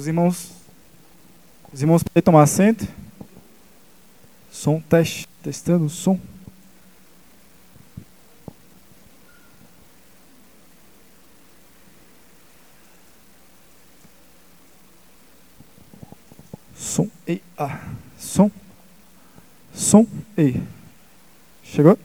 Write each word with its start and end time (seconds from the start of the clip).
Os 0.00 0.06
irmãos, 0.06 0.52
os 1.70 1.82
irmãos 1.82 2.02
podem 2.02 2.22
tomar 2.22 2.42
assento. 2.44 2.88
Som, 4.50 4.80
teste, 4.80 5.28
testando 5.42 5.84
o 5.84 5.90
som. 5.90 6.18
Som, 16.74 17.10
e, 17.28 17.42
ah, 17.58 17.78
som, 18.18 18.50
som, 19.74 20.06
e. 20.34 20.62
Chegou? 21.62 21.98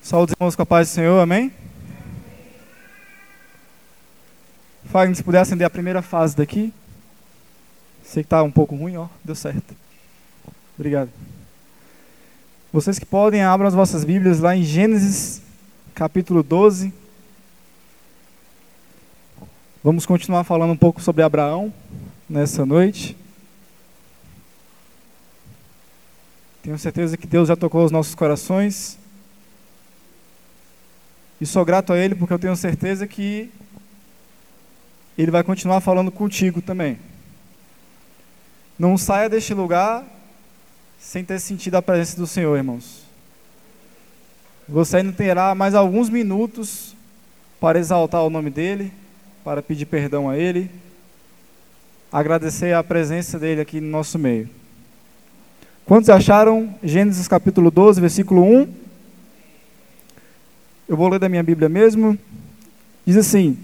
Saúde, 0.00 0.32
irmãos, 0.32 0.56
com 0.56 0.62
a 0.62 0.66
paz 0.66 0.88
do 0.88 0.94
Senhor, 0.94 1.20
amém? 1.20 1.52
Fagner, 4.94 5.16
se 5.16 5.24
puder 5.24 5.40
acender 5.40 5.66
a 5.66 5.70
primeira 5.70 6.00
fase 6.00 6.36
daqui. 6.36 6.72
Sei 8.04 8.22
que 8.22 8.28
está 8.28 8.44
um 8.44 8.50
pouco 8.52 8.76
ruim, 8.76 8.96
ó, 8.96 9.08
deu 9.24 9.34
certo. 9.34 9.74
Obrigado. 10.78 11.10
Vocês 12.72 12.96
que 12.96 13.04
podem, 13.04 13.42
abram 13.42 13.66
as 13.66 13.74
vossas 13.74 14.04
Bíblias 14.04 14.38
lá 14.38 14.54
em 14.54 14.62
Gênesis, 14.62 15.42
capítulo 15.96 16.44
12. 16.44 16.94
Vamos 19.82 20.06
continuar 20.06 20.44
falando 20.44 20.70
um 20.70 20.76
pouco 20.76 21.02
sobre 21.02 21.24
Abraão 21.24 21.74
nessa 22.30 22.64
noite. 22.64 23.16
Tenho 26.62 26.78
certeza 26.78 27.16
que 27.16 27.26
Deus 27.26 27.48
já 27.48 27.56
tocou 27.56 27.84
os 27.84 27.90
nossos 27.90 28.14
corações. 28.14 28.96
E 31.40 31.46
sou 31.46 31.64
grato 31.64 31.92
a 31.92 31.98
Ele 31.98 32.14
porque 32.14 32.32
eu 32.32 32.38
tenho 32.38 32.54
certeza 32.54 33.08
que 33.08 33.50
Ele 35.16 35.30
vai 35.30 35.42
continuar 35.42 35.80
falando 35.80 36.10
contigo 36.10 36.60
também. 36.60 36.98
Não 38.78 38.98
saia 38.98 39.28
deste 39.28 39.54
lugar 39.54 40.04
sem 40.98 41.24
ter 41.24 41.38
sentido 41.38 41.76
a 41.76 41.82
presença 41.82 42.16
do 42.16 42.26
Senhor, 42.26 42.56
irmãos. 42.56 43.04
Você 44.68 44.96
ainda 44.96 45.12
terá 45.12 45.54
mais 45.54 45.74
alguns 45.74 46.08
minutos 46.08 46.94
para 47.60 47.78
exaltar 47.78 48.22
o 48.22 48.30
nome 48.30 48.50
dEle, 48.50 48.92
para 49.44 49.62
pedir 49.62 49.86
perdão 49.86 50.28
a 50.28 50.36
Ele 50.36 50.70
agradecer 52.14 52.72
a 52.72 52.84
presença 52.84 53.40
dele 53.40 53.60
aqui 53.60 53.80
no 53.80 53.88
nosso 53.88 54.20
meio. 54.20 54.48
Quantos 55.84 56.08
acharam 56.08 56.72
Gênesis 56.80 57.26
capítulo 57.26 57.72
12, 57.72 58.00
versículo 58.00 58.44
1? 58.44 58.72
Eu 60.88 60.96
vou 60.96 61.08
ler 61.08 61.18
da 61.18 61.28
minha 61.28 61.42
Bíblia 61.42 61.68
mesmo. 61.68 62.16
Diz 63.04 63.16
assim: 63.16 63.58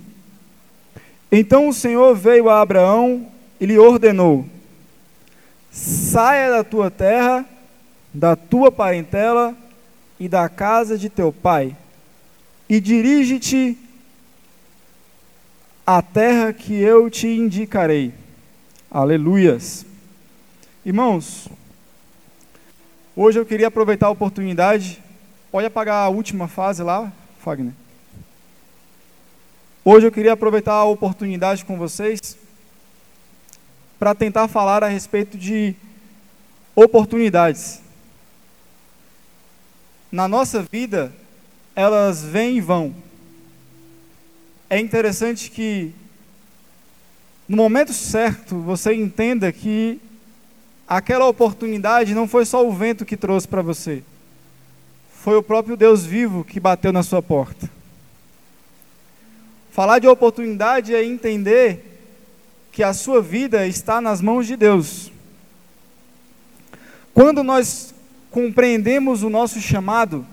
Então 1.32 1.68
o 1.68 1.72
Senhor 1.72 2.14
veio 2.14 2.48
a 2.48 2.60
Abraão 2.60 3.26
e 3.60 3.66
lhe 3.66 3.78
ordenou: 3.78 4.46
Saia 5.70 6.50
da 6.50 6.64
tua 6.64 6.90
terra, 6.90 7.46
da 8.12 8.34
tua 8.34 8.72
parentela 8.72 9.54
e 10.18 10.28
da 10.28 10.48
casa 10.48 10.98
de 10.98 11.08
teu 11.08 11.32
pai, 11.32 11.76
e 12.68 12.80
dirige-te 12.80 13.78
à 15.86 16.02
terra 16.02 16.52
que 16.52 16.74
eu 16.74 17.08
te 17.08 17.28
indicarei. 17.28 18.12
Aleluias. 18.90 19.86
Irmãos, 20.84 21.48
hoje 23.14 23.38
eu 23.38 23.46
queria 23.46 23.68
aproveitar 23.68 24.08
a 24.08 24.10
oportunidade. 24.10 25.00
Pode 25.52 25.66
apagar 25.66 26.06
a 26.06 26.08
última 26.08 26.48
fase 26.48 26.82
lá, 26.82 27.12
Fagner? 27.38 27.72
Hoje 29.82 30.06
eu 30.06 30.12
queria 30.12 30.34
aproveitar 30.34 30.74
a 30.74 30.84
oportunidade 30.84 31.64
com 31.64 31.78
vocês 31.78 32.36
para 33.98 34.14
tentar 34.14 34.46
falar 34.46 34.84
a 34.84 34.88
respeito 34.88 35.38
de 35.38 35.74
oportunidades. 36.74 37.80
Na 40.12 40.28
nossa 40.28 40.62
vida, 40.70 41.10
elas 41.74 42.22
vêm 42.22 42.58
e 42.58 42.60
vão. 42.60 42.94
É 44.68 44.78
interessante 44.78 45.50
que 45.50 45.94
no 47.48 47.56
momento 47.56 47.94
certo, 47.94 48.60
você 48.60 48.92
entenda 48.92 49.50
que 49.50 49.98
aquela 50.86 51.26
oportunidade 51.26 52.14
não 52.14 52.28
foi 52.28 52.44
só 52.44 52.68
o 52.68 52.70
vento 52.70 53.06
que 53.06 53.16
trouxe 53.16 53.48
para 53.48 53.62
você, 53.62 54.02
foi 55.22 55.36
o 55.36 55.42
próprio 55.42 55.74
Deus 55.74 56.04
vivo 56.04 56.44
que 56.44 56.60
bateu 56.60 56.92
na 56.92 57.02
sua 57.02 57.22
porta. 57.22 57.69
Falar 59.80 59.98
de 59.98 60.06
oportunidade 60.06 60.94
é 60.94 61.02
entender 61.02 61.82
que 62.70 62.82
a 62.82 62.92
sua 62.92 63.22
vida 63.22 63.66
está 63.66 63.98
nas 63.98 64.20
mãos 64.20 64.46
de 64.46 64.54
Deus. 64.54 65.10
Quando 67.14 67.42
nós 67.42 67.94
compreendemos 68.30 69.22
o 69.22 69.30
nosso 69.30 69.58
chamado 69.58 70.26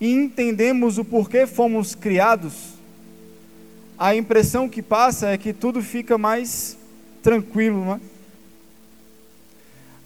e 0.00 0.10
entendemos 0.10 0.96
o 0.96 1.04
porquê 1.04 1.46
fomos 1.46 1.94
criados, 1.94 2.54
a 3.98 4.16
impressão 4.16 4.66
que 4.66 4.80
passa 4.80 5.28
é 5.28 5.36
que 5.36 5.52
tudo 5.52 5.82
fica 5.82 6.16
mais 6.16 6.78
tranquilo, 7.22 7.84
não 7.84 7.94
é? 7.96 8.00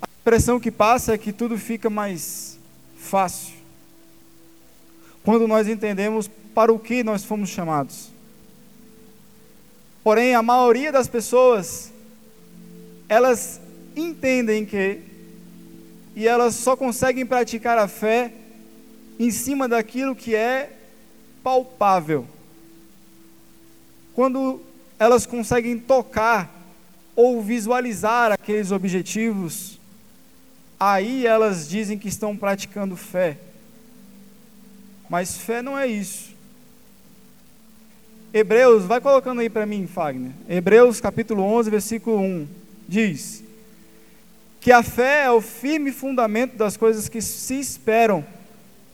A 0.03 0.09
impressão 0.21 0.59
que 0.59 0.73
passa 0.73 1.15
é 1.15 1.19
que 1.19 1.33
tudo 1.33 1.57
fica 1.57 1.89
mais 1.89 2.59
fácil. 2.99 3.55
Quando 5.23 5.47
nós 5.47 5.69
entendemos 5.69 6.29
para 6.53 6.73
o 6.73 6.79
que 6.81 7.05
nós 7.05 7.23
fomos 7.23 7.51
chamados. 7.51 8.16
Porém, 10.07 10.37
a 10.37 10.41
maioria 10.41 10.93
das 10.93 11.09
pessoas, 11.09 11.93
elas 13.09 13.61
entendem 13.97 14.65
que, 14.65 15.01
e 16.15 16.29
elas 16.29 16.55
só 16.55 16.77
conseguem 16.77 17.27
praticar 17.27 17.77
a 17.77 17.89
fé 17.89 18.33
em 19.19 19.33
cima 19.33 19.67
daquilo 19.67 20.15
que 20.15 20.33
é 20.33 20.71
palpável 21.43 22.25
quando 24.15 24.63
elas 24.97 25.27
conseguem 25.27 25.77
tocar 25.77 26.55
ou 27.17 27.43
visualizar 27.43 28.31
aqueles 28.31 28.71
objetivos, 28.71 29.81
aí 30.79 31.27
elas 31.27 31.69
dizem 31.69 31.99
que 31.99 32.07
estão 32.07 32.37
praticando 32.37 32.97
fé. 32.97 33.39
Mas 35.11 35.37
fé 35.37 35.61
não 35.61 35.77
é 35.77 35.89
isso. 35.89 36.36
Hebreus, 38.37 38.85
vai 38.85 39.01
colocando 39.01 39.41
aí 39.41 39.49
para 39.49 39.65
mim, 39.65 39.87
Fagner. 39.87 40.31
Hebreus 40.47 41.01
capítulo 41.01 41.43
11, 41.43 41.71
versículo 41.71 42.19
1 42.21 42.47
diz: 42.87 43.43
Que 44.61 44.71
a 44.71 44.83
fé 44.83 45.25
é 45.25 45.31
o 45.31 45.41
firme 45.41 45.91
fundamento 45.91 46.55
das 46.55 46.77
coisas 46.77 47.09
que 47.09 47.23
se 47.23 47.59
esperam 47.59 48.23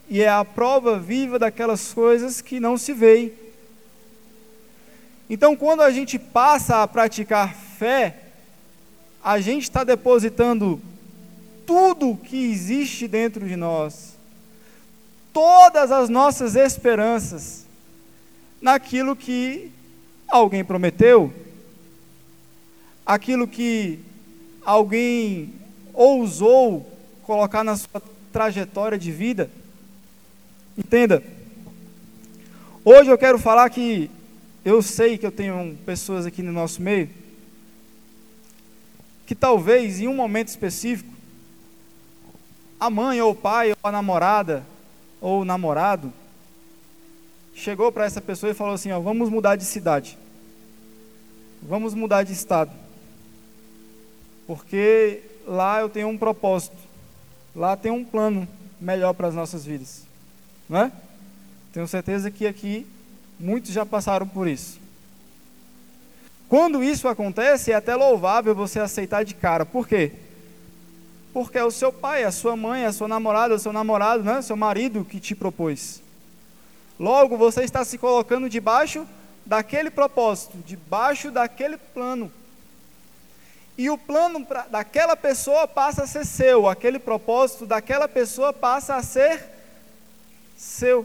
e 0.09 0.23
é 0.23 0.29
a 0.29 0.45
prova 0.45 0.97
viva 0.97 1.41
daquelas 1.41 1.93
coisas 1.93 2.41
que 2.41 2.61
não 2.61 2.79
se 2.79 2.93
veem. 2.93 3.33
Então, 5.29 5.57
quando 5.57 5.81
a 5.83 5.91
gente 5.91 6.21
passa 6.21 6.81
a 6.81 6.87
praticar 6.87 7.53
fé, 7.53 8.19
a 9.25 9.41
gente 9.41 9.65
está 9.65 9.83
depositando 9.83 10.81
tudo 11.67 12.17
que 12.17 12.49
existe 12.49 13.09
dentro 13.09 13.45
de 13.49 13.57
nós, 13.57 14.17
todas 15.33 15.91
as 15.91 16.09
nossas 16.09 16.55
esperanças, 16.55 17.67
naquilo 18.63 19.17
que 19.17 19.73
alguém 20.29 20.65
prometeu, 20.65 21.35
aquilo 23.05 23.49
que 23.49 23.99
alguém 24.65 25.53
ousou 25.93 26.89
colocar 27.25 27.65
na 27.65 27.77
sua 27.77 28.01
trajetória 28.33 28.97
de 28.97 29.11
vida. 29.11 29.51
Entenda. 30.79 31.23
Hoje 32.85 33.11
eu 33.11 33.19
quero 33.19 33.39
falar 33.39 33.69
que 33.69 34.09
eu 34.65 34.81
sei 34.81 35.19
que 35.19 35.27
eu 35.27 35.33
tenho 35.33 35.77
pessoas 35.85 36.25
aqui 36.25 36.41
no 36.43 36.53
nosso 36.53 36.81
meio 36.81 37.11
que 39.27 39.35
talvez 39.35 40.01
em 40.01 40.09
um 40.09 40.15
momento 40.15 40.49
específico 40.49 41.11
a 42.79 42.91
mãe 42.91 43.21
ou 43.21 43.31
o 43.33 43.35
pai 43.35 43.71
ou 43.71 43.77
a 43.83 43.93
namorada 43.93 44.65
ou 45.21 45.41
o 45.41 45.45
namorado 45.45 46.13
chegou 47.55 47.91
para 47.93 48.05
essa 48.05 48.21
pessoa 48.21 48.51
e 48.53 48.55
falou 48.55 48.75
assim: 48.75 48.93
ó, 48.93 49.01
vamos 49.01 49.29
mudar 49.29 49.57
de 49.57 49.65
cidade, 49.65 50.19
vamos 51.63 51.95
mudar 51.95 52.23
de 52.23 52.33
estado, 52.33 52.71
porque 54.47 55.23
lá 55.47 55.81
eu 55.81 55.89
tenho 55.89 56.09
um 56.09 56.19
propósito, 56.19 56.77
lá 57.55 57.77
tem 57.77 57.93
um 57.93 58.05
plano 58.05 58.49
melhor 58.81 59.13
para 59.13 59.29
as 59.29 59.35
nossas 59.35 59.65
vidas, 59.65 60.03
não 60.69 60.79
é? 60.81 60.93
Tenho 61.73 61.89
certeza 61.89 62.31
que 62.31 62.47
aqui 62.47 62.87
Muitos 63.43 63.73
já 63.73 63.85
passaram 63.85 64.27
por 64.27 64.47
isso. 64.47 64.81
Quando 66.49 66.81
isso 66.81 67.09
acontece, 67.09 67.73
é 67.73 67.75
até 67.75 67.97
louvável 67.97 68.55
você 68.55 68.79
aceitar 68.79 69.25
de 69.25 69.35
cara. 69.35 69.65
Por 69.65 69.89
quê? 69.89 70.13
Porque 71.33 71.57
é 71.57 71.65
o 71.65 71.71
seu 71.71 71.93
pai, 71.93 72.25
a 72.25 72.31
sua 72.31 72.57
mãe, 72.57 72.85
a 72.85 72.93
sua 72.93 73.09
namorada, 73.09 73.55
o 73.55 73.59
seu 73.59 73.73
namorado, 73.73 74.23
né? 74.23 74.43
seu 74.43 74.57
marido 74.57 75.05
que 75.05 75.19
te 75.19 75.35
propôs. 75.35 76.02
Logo, 77.03 77.37
você 77.37 77.65
está 77.65 77.85
se 77.85 77.99
colocando 77.99 78.49
debaixo 78.49 79.05
daquele 79.45 79.91
propósito, 79.91 80.59
debaixo 80.59 81.33
daquele 81.33 81.77
plano. 81.77 82.33
E 83.77 83.91
o 83.91 83.99
plano 83.99 84.47
pra, 84.47 84.69
daquela 84.69 85.17
pessoa 85.17 85.67
passa 85.67 86.05
a 86.05 86.07
ser 86.07 86.25
seu, 86.25 86.69
aquele 86.69 87.01
propósito 87.01 87.67
daquela 87.67 88.07
pessoa 88.07 88.53
passa 88.53 88.95
a 88.95 89.03
ser 89.03 89.45
seu. 90.57 91.05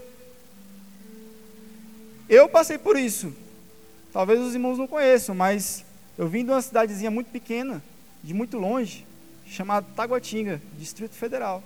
Eu 2.28 2.48
passei 2.48 2.78
por 2.78 2.96
isso. 2.96 3.34
Talvez 4.12 4.38
os 4.38 4.54
irmãos 4.54 4.78
não 4.78 4.86
conheçam, 4.86 5.34
mas 5.34 5.84
eu 6.16 6.28
vim 6.28 6.44
de 6.44 6.52
uma 6.52 6.62
cidadezinha 6.62 7.10
muito 7.10 7.32
pequena, 7.32 7.82
de 8.22 8.32
muito 8.32 8.56
longe, 8.56 9.04
chamada 9.48 9.84
Taguatinga, 9.96 10.62
Distrito 10.78 11.16
Federal. 11.16 11.60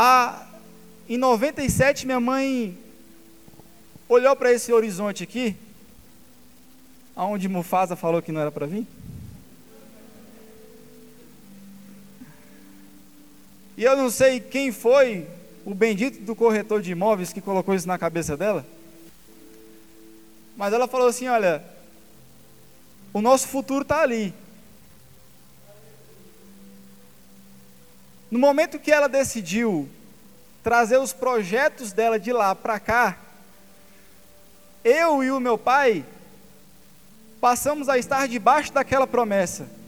A, 0.00 0.46
em 1.08 1.18
97, 1.18 2.06
minha 2.06 2.20
mãe 2.20 2.78
olhou 4.08 4.36
para 4.36 4.52
esse 4.52 4.72
horizonte 4.72 5.24
aqui, 5.24 5.56
aonde 7.16 7.48
Mufasa 7.48 7.96
falou 7.96 8.22
que 8.22 8.30
não 8.30 8.40
era 8.40 8.52
para 8.52 8.64
vir. 8.64 8.86
E 13.76 13.82
eu 13.82 13.96
não 13.96 14.08
sei 14.08 14.38
quem 14.38 14.70
foi 14.70 15.26
o 15.64 15.74
bendito 15.74 16.22
do 16.22 16.36
corretor 16.36 16.80
de 16.80 16.92
imóveis 16.92 17.32
que 17.32 17.40
colocou 17.40 17.74
isso 17.74 17.88
na 17.88 17.98
cabeça 17.98 18.36
dela. 18.36 18.64
Mas 20.56 20.72
ela 20.72 20.86
falou 20.86 21.08
assim: 21.08 21.26
olha, 21.26 21.64
o 23.12 23.20
nosso 23.20 23.48
futuro 23.48 23.82
está 23.82 24.02
ali. 24.02 24.32
No 28.30 28.38
momento 28.38 28.78
que 28.78 28.92
ela 28.92 29.08
decidiu 29.08 29.88
trazer 30.62 30.98
os 30.98 31.12
projetos 31.12 31.92
dela 31.92 32.18
de 32.18 32.32
lá 32.32 32.54
para 32.54 32.78
cá, 32.78 33.18
eu 34.84 35.22
e 35.22 35.30
o 35.30 35.40
meu 35.40 35.56
pai 35.56 36.04
passamos 37.40 37.88
a 37.88 37.96
estar 37.96 38.28
debaixo 38.28 38.72
daquela 38.72 39.06
promessa. 39.06 39.78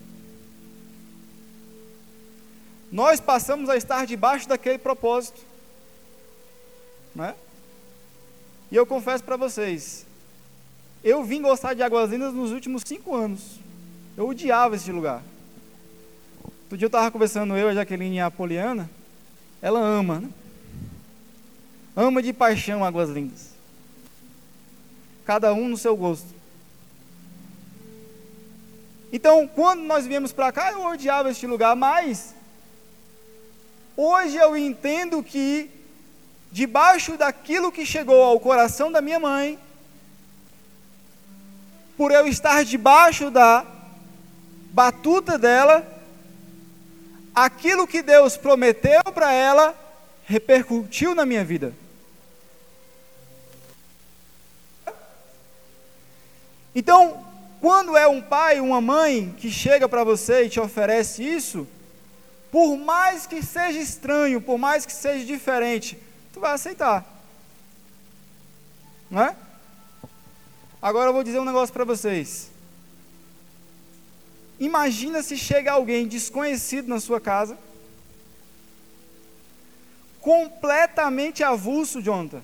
nós 2.91 3.21
passamos 3.21 3.69
a 3.71 3.77
estar 3.77 4.05
debaixo 4.05 4.49
daquele 4.49 4.79
propósito. 4.79 5.41
Né? 7.15 7.35
E 8.71 8.77
eu 8.77 8.85
confesso 8.87 9.23
para 9.23 9.37
vocês, 9.37 10.07
eu 11.03 11.23
vim 11.25 11.43
gostar 11.43 11.75
de 11.75 11.83
Águas 11.83 12.11
Lindas 12.11 12.35
nos 12.35 12.51
últimos 12.51 12.83
cinco 12.85 13.15
anos. 13.15 13.59
Eu 14.17 14.29
odiava 14.29 14.77
esse 14.77 14.91
lugar. 14.91 15.23
Outro 16.71 16.79
dia 16.79 16.87
eu 16.87 16.89
estava 16.89 17.11
conversando 17.11 17.57
eu, 17.57 17.69
a 17.69 17.75
Jaqueline 17.75 18.17
e 18.17 18.21
a 18.21 18.31
Poliana. 18.31 18.89
Ela 19.61 19.81
ama, 19.81 20.21
né? 20.21 20.29
Ama 21.97 22.23
de 22.23 22.33
paixão 22.33 22.85
Águas 22.85 23.11
Lindas. 23.11 23.51
Cada 25.27 25.53
um 25.53 25.69
no 25.69 25.77
seu 25.77 25.97
gosto. 25.97 26.29
Então, 29.13 29.49
quando 29.49 29.83
nós 29.83 30.07
viemos 30.07 30.33
para 30.33 30.53
cá, 30.53 30.71
eu 30.71 30.85
odiava 30.85 31.31
este 31.31 31.47
lugar, 31.47 31.75
mas 31.75 32.35
Hoje 34.03 34.35
eu 34.37 34.57
entendo 34.57 35.23
que, 35.23 35.71
debaixo 36.51 37.19
daquilo 37.19 37.71
que 37.71 37.85
chegou 37.85 38.23
ao 38.23 38.41
coração 38.41 38.91
da 38.91 39.03
minha 39.03 39.21
mãe, 39.21 39.59
por 41.99 42.11
eu 42.11 42.27
estar 42.27 42.65
debaixo 42.65 43.31
da 43.31 43.63
batuta 44.73 45.37
dela, 45.37 45.87
aquilo 47.35 47.87
que 47.87 48.03
Deus 48.03 48.37
prometeu 48.37 49.03
para 49.15 49.33
ela 49.33 49.75
repercutiu 50.25 51.15
na 51.15 51.27
minha 51.27 51.45
vida. 51.45 51.75
Então, 56.75 57.27
quando 57.61 57.97
é 57.97 58.07
um 58.07 58.23
pai, 58.23 58.61
uma 58.61 58.81
mãe 58.81 59.35
que 59.39 59.51
chega 59.51 59.89
para 59.89 60.05
você 60.05 60.45
e 60.45 60.49
te 60.49 60.61
oferece 60.61 61.23
isso, 61.23 61.67
por 62.51 62.77
mais 62.77 63.27
que 63.27 63.43
seja 63.43 63.79
estranho, 63.79 64.41
por 64.41 64.59
mais 64.59 64.87
que 64.87 64.93
seja 64.93 65.25
diferente, 65.25 65.99
tu 66.33 66.41
vai 66.41 66.53
aceitar. 66.53 67.05
Não 69.11 69.23
é? 69.23 69.37
Agora 70.81 71.11
eu 71.11 71.13
vou 71.13 71.23
dizer 71.23 71.39
um 71.39 71.45
negócio 71.45 71.73
para 71.73 71.85
vocês. 71.85 72.50
Imagina 74.61 75.23
se 75.23 75.39
chega 75.39 75.73
alguém 75.73 76.07
desconhecido 76.07 76.87
na 76.87 77.01
sua 77.01 77.19
casa, 77.19 77.57
completamente 80.21 81.43
avulso, 81.43 82.03
Jonathan. 82.03 82.43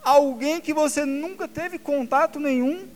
Alguém 0.00 0.60
que 0.60 0.72
você 0.72 1.04
nunca 1.04 1.48
teve 1.48 1.76
contato 1.76 2.38
nenhum, 2.38 2.86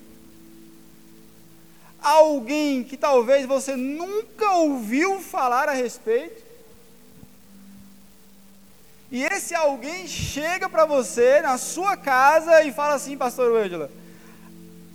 alguém 2.00 2.84
que 2.84 2.96
talvez 2.96 3.44
você 3.44 3.74
nunca 3.74 4.52
ouviu 4.52 5.20
falar 5.20 5.68
a 5.68 5.72
respeito, 5.72 6.46
e 9.10 9.24
esse 9.24 9.52
alguém 9.52 10.06
chega 10.06 10.68
para 10.68 10.84
você 10.84 11.40
na 11.40 11.58
sua 11.58 11.96
casa 11.96 12.62
e 12.62 12.70
fala 12.70 12.94
assim, 12.94 13.16
pastor 13.16 13.50
Wendela, 13.52 13.90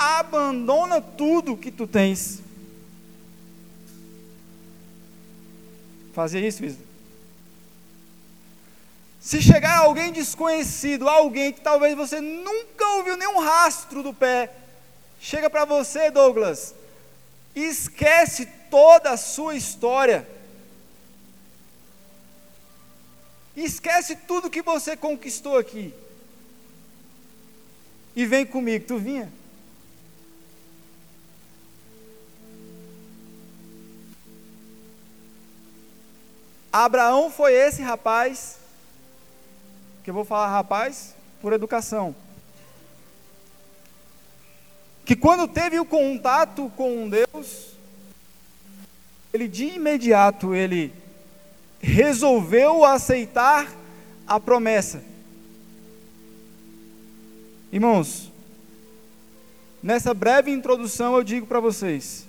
abandona 0.04 1.02
tudo 1.02 1.58
que 1.58 1.72
tu 1.72 1.88
tens. 1.88 2.42
Fazer 6.14 6.46
isso, 6.46 6.64
Isla? 6.64 6.86
Se 9.20 9.42
chegar 9.42 9.78
alguém 9.78 10.12
desconhecido, 10.12 11.08
alguém 11.08 11.54
que 11.54 11.62
talvez 11.62 11.96
você 11.96 12.20
nunca 12.20 12.86
ouviu 12.98 13.16
nenhum 13.16 13.40
rastro 13.40 14.04
do 14.04 14.14
pé, 14.14 14.54
chega 15.20 15.50
para 15.50 15.64
você, 15.64 16.12
Douglas, 16.12 16.76
esquece 17.56 18.46
toda 18.70 19.12
a 19.12 19.18
sua 19.18 19.56
história. 19.56 20.28
Esquece 23.56 24.16
tudo 24.16 24.50
que 24.50 24.62
você 24.62 24.98
conquistou 24.98 25.58
aqui. 25.58 25.94
E 28.16 28.26
vem 28.26 28.46
comigo, 28.46 28.86
tu 28.86 28.98
vinha? 28.98 29.32
Abraão 36.74 37.30
foi 37.32 37.54
esse 37.54 37.82
rapaz, 37.82 38.58
que 40.04 40.10
eu 40.10 40.14
vou 40.14 40.26
falar 40.26 40.50
rapaz 40.50 41.16
por 41.40 41.54
educação 41.54 42.16
que 45.06 45.16
quando 45.16 45.48
teve 45.48 45.80
o 45.80 45.86
contato 45.86 46.72
com 46.76 47.10
Deus, 47.10 47.74
ele 49.34 49.48
de 49.48 49.66
imediato 49.66 50.56
ele 50.56 50.94
resolveu 51.82 52.86
aceitar 52.86 53.72
a 54.26 54.40
promessa. 54.40 55.04
Irmãos, 57.72 58.32
nessa 59.82 60.14
breve 60.14 60.52
introdução 60.52 61.16
eu 61.16 61.24
digo 61.24 61.46
para 61.46 61.60
vocês: 61.60 62.26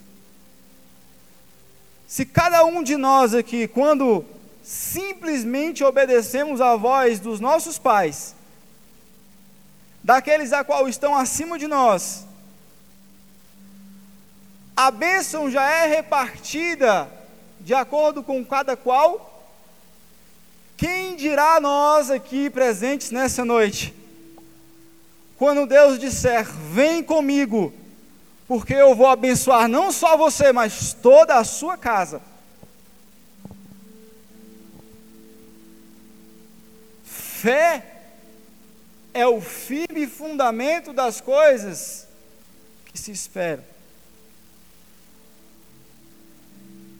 se 2.14 2.24
cada 2.24 2.64
um 2.64 2.80
de 2.80 2.96
nós 2.96 3.34
aqui, 3.34 3.66
quando 3.66 4.24
simplesmente 4.62 5.82
obedecemos 5.82 6.60
à 6.60 6.76
voz 6.76 7.18
dos 7.18 7.40
nossos 7.40 7.76
pais, 7.76 8.36
daqueles 10.00 10.52
a 10.52 10.62
qual 10.62 10.88
estão 10.88 11.16
acima 11.16 11.58
de 11.58 11.66
nós, 11.66 12.24
a 14.76 14.92
bênção 14.92 15.50
já 15.50 15.68
é 15.68 15.88
repartida 15.88 17.10
de 17.58 17.74
acordo 17.74 18.22
com 18.22 18.44
cada 18.44 18.76
qual. 18.76 19.50
Quem 20.76 21.16
dirá 21.16 21.58
nós 21.58 22.12
aqui 22.12 22.48
presentes 22.48 23.10
nessa 23.10 23.44
noite, 23.44 23.92
quando 25.36 25.66
Deus 25.66 25.98
disser: 25.98 26.46
Vem 26.70 27.02
comigo, 27.02 27.74
porque 28.54 28.72
eu 28.72 28.94
vou 28.94 29.08
abençoar 29.08 29.66
não 29.66 29.90
só 29.90 30.16
você, 30.16 30.52
mas 30.52 30.92
toda 30.92 31.34
a 31.34 31.42
sua 31.42 31.76
casa. 31.76 32.22
Fé 37.04 37.84
é 39.12 39.26
o 39.26 39.40
firme 39.40 40.06
fundamento 40.06 40.92
das 40.92 41.20
coisas 41.20 42.06
que 42.86 42.96
se 42.96 43.10
esperam. 43.10 43.64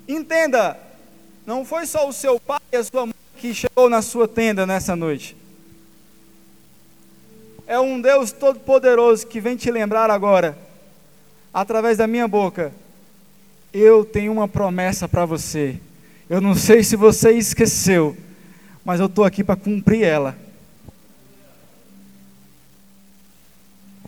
Entenda, 0.08 0.76
não 1.46 1.64
foi 1.64 1.86
só 1.86 2.08
o 2.08 2.12
seu 2.12 2.40
pai 2.40 2.58
e 2.72 2.76
a 2.78 2.82
sua 2.82 3.06
mãe 3.06 3.14
que 3.36 3.54
chegou 3.54 3.88
na 3.88 4.02
sua 4.02 4.26
tenda 4.26 4.66
nessa 4.66 4.96
noite. 4.96 5.36
É 7.64 7.78
um 7.78 8.00
Deus 8.00 8.32
todo-poderoso 8.32 9.28
que 9.28 9.40
vem 9.40 9.54
te 9.54 9.70
lembrar 9.70 10.10
agora, 10.10 10.63
através 11.54 11.96
da 11.96 12.08
minha 12.08 12.26
boca. 12.26 12.72
Eu 13.72 14.04
tenho 14.04 14.32
uma 14.32 14.48
promessa 14.48 15.08
para 15.08 15.24
você. 15.24 15.80
Eu 16.28 16.40
não 16.40 16.54
sei 16.56 16.82
se 16.82 16.96
você 16.96 17.30
esqueceu, 17.30 18.16
mas 18.84 18.98
eu 18.98 19.06
estou 19.06 19.24
aqui 19.24 19.44
para 19.44 19.54
cumprir 19.54 20.02
ela. 20.02 20.36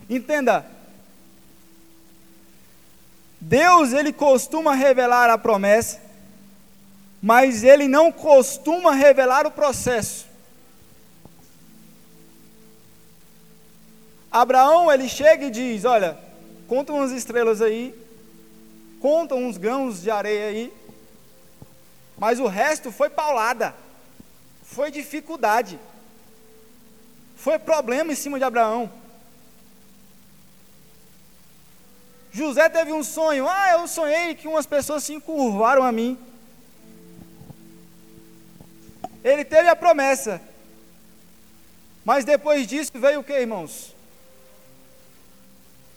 Entenda, 0.09 0.65
Deus 3.39 3.93
ele 3.93 4.11
costuma 4.11 4.73
revelar 4.73 5.29
a 5.29 5.37
promessa, 5.37 6.01
mas 7.21 7.63
ele 7.63 7.87
não 7.87 8.11
costuma 8.11 8.93
revelar 8.93 9.45
o 9.45 9.51
processo. 9.51 10.25
Abraão 14.31 14.91
ele 14.91 15.09
chega 15.09 15.45
e 15.45 15.51
diz: 15.51 15.83
Olha, 15.83 16.26
conta 16.67 16.93
umas 16.93 17.11
estrelas 17.11 17.61
aí, 17.61 17.95
conta 18.99 19.35
uns 19.35 19.57
grãos 19.57 20.01
de 20.01 20.11
areia 20.11 20.47
aí, 20.47 20.73
mas 22.17 22.39
o 22.39 22.47
resto 22.47 22.91
foi 22.91 23.09
paulada, 23.09 23.75
foi 24.63 24.91
dificuldade, 24.91 25.79
foi 27.35 27.57
problema 27.57 28.11
em 28.11 28.15
cima 28.15 28.37
de 28.37 28.43
Abraão. 28.43 28.91
José 32.31 32.69
teve 32.69 32.93
um 32.93 33.03
sonho. 33.03 33.47
Ah, 33.47 33.71
eu 33.71 33.87
sonhei 33.87 34.35
que 34.35 34.47
umas 34.47 34.67
pessoas 34.67 35.03
se 35.03 35.11
encurvaram 35.11 35.81
a 35.81 35.91
mim. 35.91 36.15
Ele 39.23 39.43
teve 39.43 39.67
a 39.67 39.75
promessa. 39.75 40.39
Mas 42.05 42.23
depois 42.23 42.67
disso 42.67 42.91
veio 42.93 43.21
o 43.21 43.23
que, 43.23 43.33
irmãos? 43.33 43.96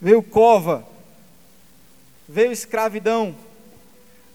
Veio 0.01 0.23
cova. 0.23 0.83
Veio 2.27 2.51
escravidão. 2.51 3.35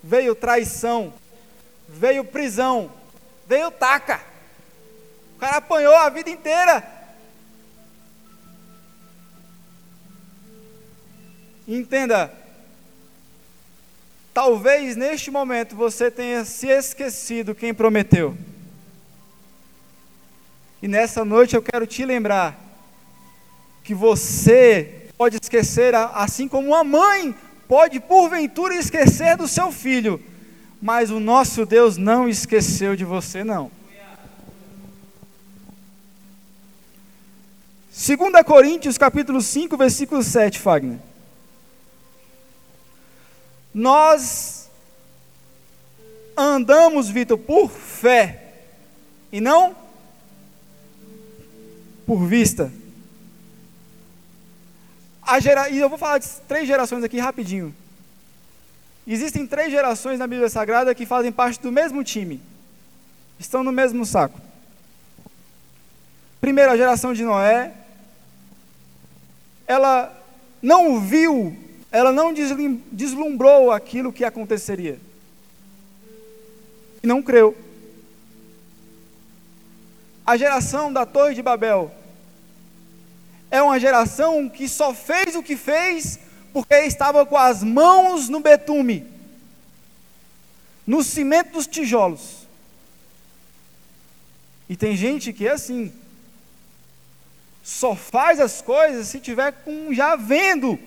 Veio 0.02 0.35
traição. 0.35 1.12
Veio 1.88 2.25
prisão. 2.25 2.92
Veio 3.49 3.70
taca. 3.73 4.20
O 5.35 5.38
cara 5.38 5.56
apanhou 5.56 5.94
a 5.94 6.08
vida 6.08 6.30
inteira. 6.30 6.96
Entenda, 11.68 12.32
talvez 14.32 14.94
neste 14.94 15.32
momento 15.32 15.75
você 15.75 16.12
tenha 16.12 16.44
se 16.44 16.68
esquecido 16.68 17.56
quem 17.56 17.75
prometeu. 17.75 18.37
E 20.80 20.87
nessa 20.87 21.25
noite 21.25 21.56
eu 21.56 21.62
quero 21.62 21.85
te 21.85 22.04
lembrar 22.04 22.56
que 23.82 23.94
você 23.94 24.95
pode 25.16 25.38
esquecer, 25.42 25.94
assim 25.94 26.46
como 26.46 26.68
uma 26.68 26.85
mãe 26.85 27.35
pode 27.66 27.99
porventura 28.00 28.75
esquecer 28.75 29.37
do 29.37 29.49
seu 29.49 29.73
filho, 29.73 30.23
mas 30.80 31.11
o 31.11 31.18
nosso 31.18 31.64
Deus 31.66 31.96
não 31.96 32.28
esqueceu 32.28 32.94
de 32.94 33.04
você, 33.04 33.42
não. 33.42 33.70
2 37.96 38.44
Coríntios 38.44 38.99
capítulo 38.99 39.40
5, 39.40 39.75
versículo 39.76 40.23
7, 40.23 40.58
Fagner. 40.58 40.99
Nós 43.73 44.68
andamos, 46.37 47.08
Vitor, 47.08 47.38
por 47.38 47.70
fé 47.70 48.42
e 49.32 49.40
não 49.40 49.75
por 52.06 52.25
vista. 52.26 52.70
A 55.26 55.40
gera... 55.40 55.68
E 55.68 55.78
eu 55.78 55.88
vou 55.88 55.99
falar 55.99 56.18
de 56.18 56.28
três 56.49 56.66
gerações 56.66 57.02
aqui 57.02 57.18
rapidinho. 57.18 57.75
Existem 59.06 59.47
três 59.47 59.71
gerações 59.71 60.18
na 60.18 60.26
Bíblia 60.26 60.49
Sagrada 60.49 60.95
que 60.95 61.04
fazem 61.04 61.33
parte 61.33 61.61
do 61.61 61.73
mesmo 61.73 62.02
time. 62.04 62.40
Estão 63.38 63.62
no 63.62 63.73
mesmo 63.73 64.06
saco. 64.06 64.40
Primeira 66.40 66.76
geração 66.76 67.12
de 67.12 67.25
Noé, 67.25 67.73
ela 69.66 70.12
não 70.62 71.00
viu 71.00 71.56
ela 71.97 72.12
não 72.12 72.30
deslumbrou 72.92 73.71
aquilo 73.71 74.12
que 74.12 74.23
aconteceria. 74.23 74.99
E 77.02 77.06
não 77.06 77.23
creu. 77.23 77.56
A 80.26 80.37
geração 80.37 80.92
da 80.92 81.06
Torre 81.06 81.35
de 81.35 81.42
Babel 81.42 81.90
é 83.50 83.62
uma 83.62 83.78
geração 83.78 84.48
que 84.48 84.68
só 84.68 84.94
fez 84.94 85.34
o 85.34 85.42
que 85.42 85.56
fez 85.56 86.18
porque 86.52 86.74
estava 86.80 87.24
com 87.26 87.36
as 87.36 87.62
mãos 87.62 88.28
no 88.28 88.40
betume, 88.40 89.06
no 90.86 91.02
cimento 91.02 91.52
dos 91.52 91.66
tijolos. 91.66 92.46
E 94.68 94.76
tem 94.76 94.96
gente 94.96 95.32
que 95.32 95.46
é 95.46 95.52
assim, 95.52 95.92
só 97.62 97.94
faz 97.94 98.40
as 98.40 98.62
coisas 98.62 99.06
se 99.08 99.20
tiver 99.20 99.52
com 99.52 99.92
já 99.92 100.16
vendo 100.16 100.78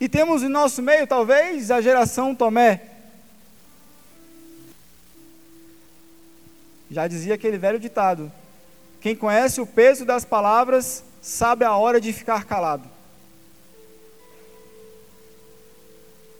E 0.00 0.08
temos 0.08 0.42
em 0.42 0.48
nosso 0.48 0.80
meio, 0.80 1.06
talvez, 1.06 1.70
a 1.70 1.80
geração 1.80 2.34
Tomé. 2.34 2.82
Já 6.90 7.08
dizia 7.08 7.34
aquele 7.34 7.58
velho 7.58 7.80
ditado: 7.80 8.30
quem 9.00 9.14
conhece 9.14 9.60
o 9.60 9.66
peso 9.66 10.04
das 10.04 10.24
palavras 10.24 11.04
sabe 11.20 11.64
a 11.64 11.76
hora 11.76 12.00
de 12.00 12.12
ficar 12.12 12.44
calado. 12.44 12.84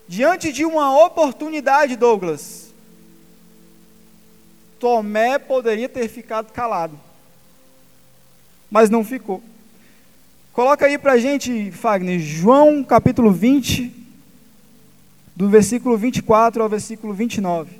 Diante 0.08 0.52
de 0.52 0.64
uma 0.64 1.04
oportunidade, 1.04 1.94
Douglas, 1.94 2.72
Tomé 4.80 5.38
poderia 5.38 5.88
ter 5.88 6.08
ficado 6.08 6.52
calado, 6.52 6.98
mas 8.70 8.88
não 8.88 9.04
ficou. 9.04 9.42
Coloca 10.52 10.86
aí 10.86 10.98
para 10.98 11.12
a 11.12 11.18
gente, 11.18 11.70
Fagner, 11.70 12.18
João 12.18 12.82
capítulo 12.82 13.30
20, 13.30 13.92
do 15.36 15.48
versículo 15.48 15.96
24 15.96 16.62
ao 16.62 16.68
versículo 16.68 17.12
29. 17.12 17.77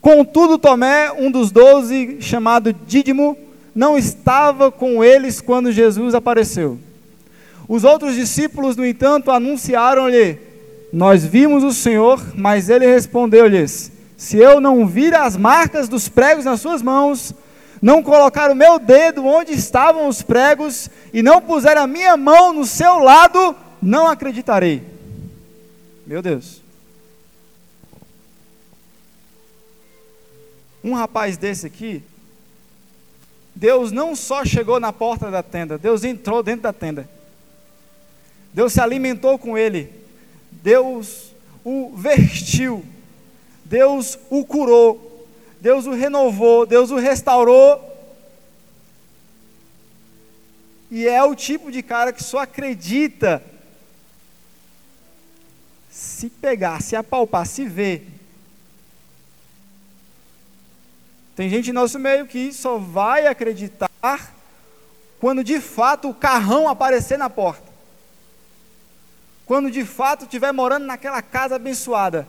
Contudo, 0.00 0.58
Tomé, 0.58 1.10
um 1.12 1.30
dos 1.30 1.50
doze, 1.50 2.18
chamado 2.20 2.72
Dídimo, 2.72 3.36
não 3.74 3.98
estava 3.98 4.70
com 4.70 5.02
eles 5.02 5.40
quando 5.40 5.72
Jesus 5.72 6.14
apareceu. 6.14 6.78
Os 7.68 7.84
outros 7.84 8.14
discípulos, 8.14 8.76
no 8.76 8.86
entanto, 8.86 9.30
anunciaram-lhe: 9.30 10.38
Nós 10.92 11.24
vimos 11.24 11.62
o 11.62 11.72
Senhor, 11.72 12.20
mas 12.34 12.70
ele 12.70 12.86
respondeu-lhes: 12.86 13.92
Se 14.16 14.38
eu 14.38 14.60
não 14.60 14.86
vir 14.86 15.14
as 15.14 15.36
marcas 15.36 15.88
dos 15.88 16.08
pregos 16.08 16.44
nas 16.44 16.60
suas 16.60 16.80
mãos, 16.80 17.34
não 17.82 18.02
colocar 18.02 18.50
o 18.50 18.56
meu 18.56 18.78
dedo 18.78 19.24
onde 19.24 19.52
estavam 19.52 20.08
os 20.08 20.22
pregos 20.22 20.88
e 21.12 21.22
não 21.22 21.40
puser 21.40 21.76
a 21.76 21.86
minha 21.86 22.16
mão 22.16 22.52
no 22.52 22.64
seu 22.64 22.98
lado, 22.98 23.54
não 23.82 24.08
acreditarei. 24.08 24.82
Meu 26.06 26.22
Deus. 26.22 26.67
Um 30.88 30.94
rapaz 30.94 31.36
desse 31.36 31.66
aqui, 31.66 32.02
Deus 33.54 33.92
não 33.92 34.16
só 34.16 34.42
chegou 34.42 34.80
na 34.80 34.90
porta 34.90 35.30
da 35.30 35.42
tenda, 35.42 35.76
Deus 35.76 36.02
entrou 36.02 36.42
dentro 36.42 36.62
da 36.62 36.72
tenda. 36.72 37.06
Deus 38.54 38.72
se 38.72 38.80
alimentou 38.80 39.38
com 39.38 39.58
ele. 39.58 39.92
Deus 40.50 41.34
o 41.62 41.92
vestiu. 41.94 42.82
Deus 43.66 44.18
o 44.30 44.46
curou. 44.46 45.28
Deus 45.60 45.84
o 45.84 45.92
renovou, 45.92 46.64
Deus 46.64 46.90
o 46.90 46.96
restaurou. 46.96 47.84
E 50.90 51.06
é 51.06 51.22
o 51.22 51.34
tipo 51.34 51.70
de 51.70 51.82
cara 51.82 52.14
que 52.14 52.24
só 52.24 52.38
acredita 52.38 53.42
se 55.90 56.30
pegar, 56.30 56.80
se 56.80 56.96
apalpar, 56.96 57.46
se 57.46 57.66
ver. 57.66 58.17
Tem 61.38 61.48
gente 61.48 61.70
em 61.70 61.72
nosso 61.72 62.00
meio 62.00 62.26
que 62.26 62.52
só 62.52 62.78
vai 62.78 63.28
acreditar 63.28 64.34
quando 65.20 65.44
de 65.44 65.60
fato 65.60 66.08
o 66.08 66.14
carrão 66.14 66.66
aparecer 66.66 67.16
na 67.16 67.30
porta. 67.30 67.72
Quando 69.46 69.70
de 69.70 69.84
fato 69.84 70.24
estiver 70.24 70.50
morando 70.50 70.86
naquela 70.86 71.22
casa 71.22 71.54
abençoada. 71.54 72.26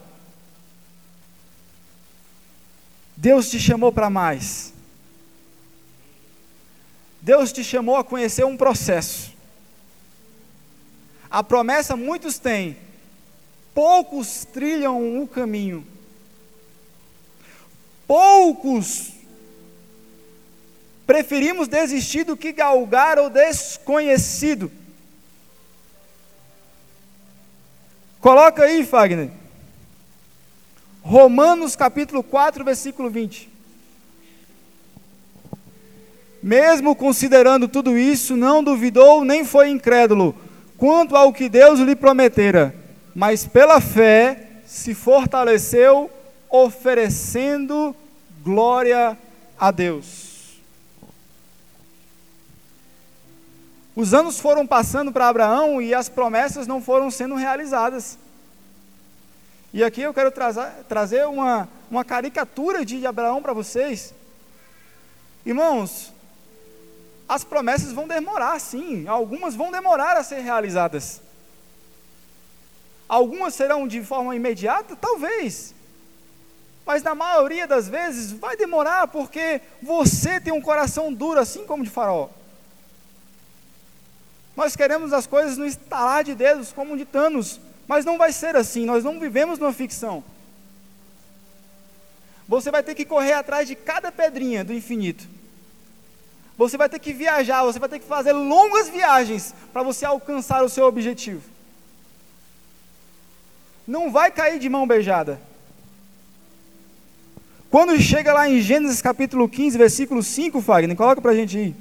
Deus 3.17 3.49
te 3.49 3.59
chamou 3.59 3.91
para 3.91 4.11
mais. 4.11 4.75
Deus 7.19 7.51
te 7.51 7.63
chamou 7.63 7.95
a 7.95 8.03
conhecer 8.03 8.45
um 8.45 8.55
processo. 8.55 9.33
A 11.31 11.43
promessa 11.43 11.95
muitos 11.95 12.37
têm, 12.37 12.77
poucos 13.73 14.45
trilham 14.45 15.19
o 15.19 15.27
caminho. 15.27 15.98
Poucos 18.09 19.11
preferimos 21.05 21.67
desistir 21.67 22.23
do 22.23 22.35
que 22.35 22.51
galgar 22.51 23.19
o 23.19 23.29
desconhecido. 23.29 24.71
Coloca 28.19 28.63
aí, 28.63 28.83
Fagner. 28.83 29.29
Romanos 31.03 31.75
capítulo 31.75 32.23
4, 32.23 32.65
versículo 32.65 33.11
20. 33.11 33.47
Mesmo 36.41 36.95
considerando 36.95 37.67
tudo 37.67 37.95
isso, 37.95 38.35
não 38.35 38.63
duvidou 38.63 39.23
nem 39.23 39.45
foi 39.45 39.69
incrédulo 39.69 40.35
quanto 40.79 41.15
ao 41.15 41.31
que 41.31 41.47
Deus 41.47 41.79
lhe 41.79 41.95
prometera, 41.95 42.73
mas 43.13 43.45
pela 43.45 43.79
fé 43.79 44.47
se 44.65 44.95
fortaleceu, 44.95 46.09
oferecendo 46.49 47.95
glória 48.43 49.17
a 49.57 49.71
Deus. 49.71 50.57
Os 53.95 54.13
anos 54.13 54.39
foram 54.39 54.65
passando 54.65 55.11
para 55.11 55.27
Abraão 55.27 55.81
e 55.81 55.93
as 55.93 56.07
promessas 56.07 56.65
não 56.65 56.81
foram 56.81 57.11
sendo 57.11 57.35
realizadas. 57.35 58.17
E 59.73 59.83
aqui 59.83 60.01
eu 60.01 60.13
quero 60.13 60.31
trazer, 60.31 60.71
trazer 60.87 61.27
uma, 61.27 61.69
uma 61.91 62.03
caricatura 62.03 62.85
de 62.85 63.05
Abraão 63.05 63.41
para 63.41 63.53
vocês. 63.53 64.13
Irmãos, 65.45 66.13
as 67.27 67.43
promessas 67.43 67.91
vão 67.91 68.07
demorar, 68.07 68.59
sim, 68.59 69.07
algumas 69.07 69.53
vão 69.53 69.71
demorar 69.71 70.17
a 70.17 70.23
ser 70.23 70.39
realizadas. 70.39 71.21
Algumas 73.07 73.53
serão 73.53 73.87
de 73.87 74.01
forma 74.03 74.35
imediata? 74.35 74.95
Talvez. 74.95 75.75
Mas 76.89 77.03
na 77.03 77.13
maioria 77.13 77.67
das 77.67 77.87
vezes 77.87 78.31
vai 78.31 78.57
demorar 78.57 79.09
porque 79.09 79.61
você 79.79 80.39
tem 80.39 80.51
um 80.51 80.59
coração 80.59 81.13
duro, 81.13 81.39
assim 81.39 81.63
como 81.63 81.83
de 81.83 81.89
faraó. 81.91 82.29
Nós 84.57 84.75
queremos 84.75 85.13
as 85.13 85.27
coisas 85.27 85.55
no 85.55 85.67
estalar 85.67 86.23
de 86.23 86.33
dedos, 86.33 86.73
como 86.73 86.97
de 86.97 87.05
Thanos, 87.05 87.61
mas 87.87 88.05
não 88.05 88.17
vai 88.17 88.33
ser 88.33 88.55
assim, 88.55 88.87
nós 88.87 89.03
não 89.03 89.19
vivemos 89.19 89.59
numa 89.59 89.71
ficção. 89.71 90.23
Você 92.47 92.71
vai 92.71 92.81
ter 92.81 92.95
que 92.95 93.05
correr 93.05 93.33
atrás 93.33 93.67
de 93.67 93.75
cada 93.75 94.11
pedrinha 94.11 94.63
do 94.63 94.73
infinito. 94.73 95.27
Você 96.57 96.75
vai 96.75 96.89
ter 96.89 96.97
que 96.97 97.13
viajar, 97.13 97.63
você 97.65 97.77
vai 97.77 97.87
ter 97.87 97.99
que 97.99 98.07
fazer 98.07 98.33
longas 98.33 98.89
viagens 98.89 99.53
para 99.71 99.83
você 99.83 100.05
alcançar 100.05 100.63
o 100.63 100.69
seu 100.69 100.87
objetivo. 100.87 101.47
Não 103.85 104.11
vai 104.11 104.31
cair 104.31 104.57
de 104.57 104.67
mão 104.67 104.87
beijada. 104.87 105.48
Quando 107.69 107.99
chega 107.99 108.33
lá 108.33 108.49
em 108.49 108.61
Gênesis 108.61 109.01
capítulo 109.01 109.47
15, 109.47 109.77
versículo 109.77 110.23
5, 110.23 110.59
Fagner, 110.61 110.97
coloca 110.97 111.21
para 111.21 111.31
a 111.31 111.35
gente 111.35 111.55
aí. 111.55 111.75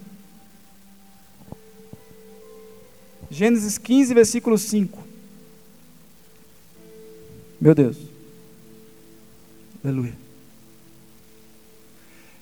Gênesis 3.30 3.78
15, 3.78 4.12
versículo 4.12 4.58
5. 4.58 4.98
Meu 7.60 7.74
Deus. 7.74 7.96
Aleluia. 9.82 10.12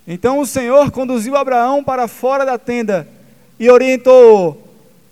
Então 0.07 0.41
o 0.41 0.47
Senhor 0.47 0.91
conduziu 0.91 1.37
Abraão 1.37 1.83
para 1.83 2.09
fora 2.09 2.45
da 2.45 2.59
tenda 2.59 3.09
e 3.59 3.71
orientou: 3.71 4.63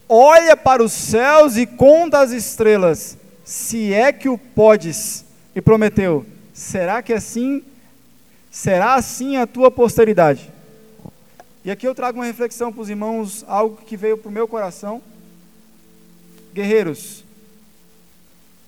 Olha 0.09 0.57
para 0.57 0.83
os 0.83 0.93
céus 0.93 1.57
e 1.57 1.67
conta 1.67 2.21
as 2.21 2.33
estrelas, 2.33 3.17
se 3.45 3.93
é 3.93 4.13
que 4.13 4.29
o 4.29 4.37
podes. 4.37 5.25
E 5.55 5.61
prometeu: 5.61 6.27
Será 6.53 7.01
que 7.03 7.13
assim 7.13 7.63
será 8.55 8.95
assim 8.95 9.37
a 9.37 9.49
tua 9.49 9.69
posteridade? 9.69 10.49
E 11.65 11.73
aqui 11.73 11.89
eu 11.89 11.95
trago 11.95 12.21
uma 12.21 12.25
reflexão 12.25 12.73
para 12.73 12.83
os 12.83 12.89
irmãos, 12.89 13.45
algo 13.49 13.85
que 13.85 13.97
veio 13.97 14.17
para 14.17 14.29
o 14.29 14.33
meu 14.33 14.47
coração. 14.47 15.03
Guerreiros, 16.53 17.25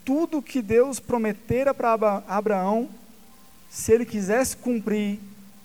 tudo 0.05 0.43
que 0.43 0.61
Deus 0.61 0.99
prometera 0.99 1.73
para 1.73 2.25
Abraão, 2.27 2.89
se 3.71 3.93
ele 3.93 4.05
quisesse 4.05 4.57
cumprir, 4.57 5.21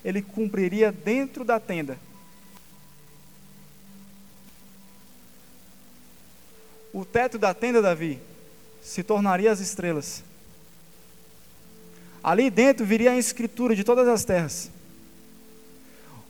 ele 0.06 0.22
cumpriria 0.22 0.92
dentro 0.92 1.44
da 1.44 1.60
tenda. 1.60 1.98
O 6.94 7.04
teto 7.04 7.40
da 7.40 7.56
tenda, 7.56 7.82
Davi, 7.82 8.20
se 8.84 9.02
tornaria 9.02 9.52
as 9.52 9.60
estrelas. 9.60 10.24
Ali 12.24 12.50
dentro 12.50 12.86
viria 12.86 13.12
a 13.12 13.18
escritura 13.18 13.76
de 13.76 13.84
todas 13.84 14.08
as 14.08 14.24
terras. 14.24 14.70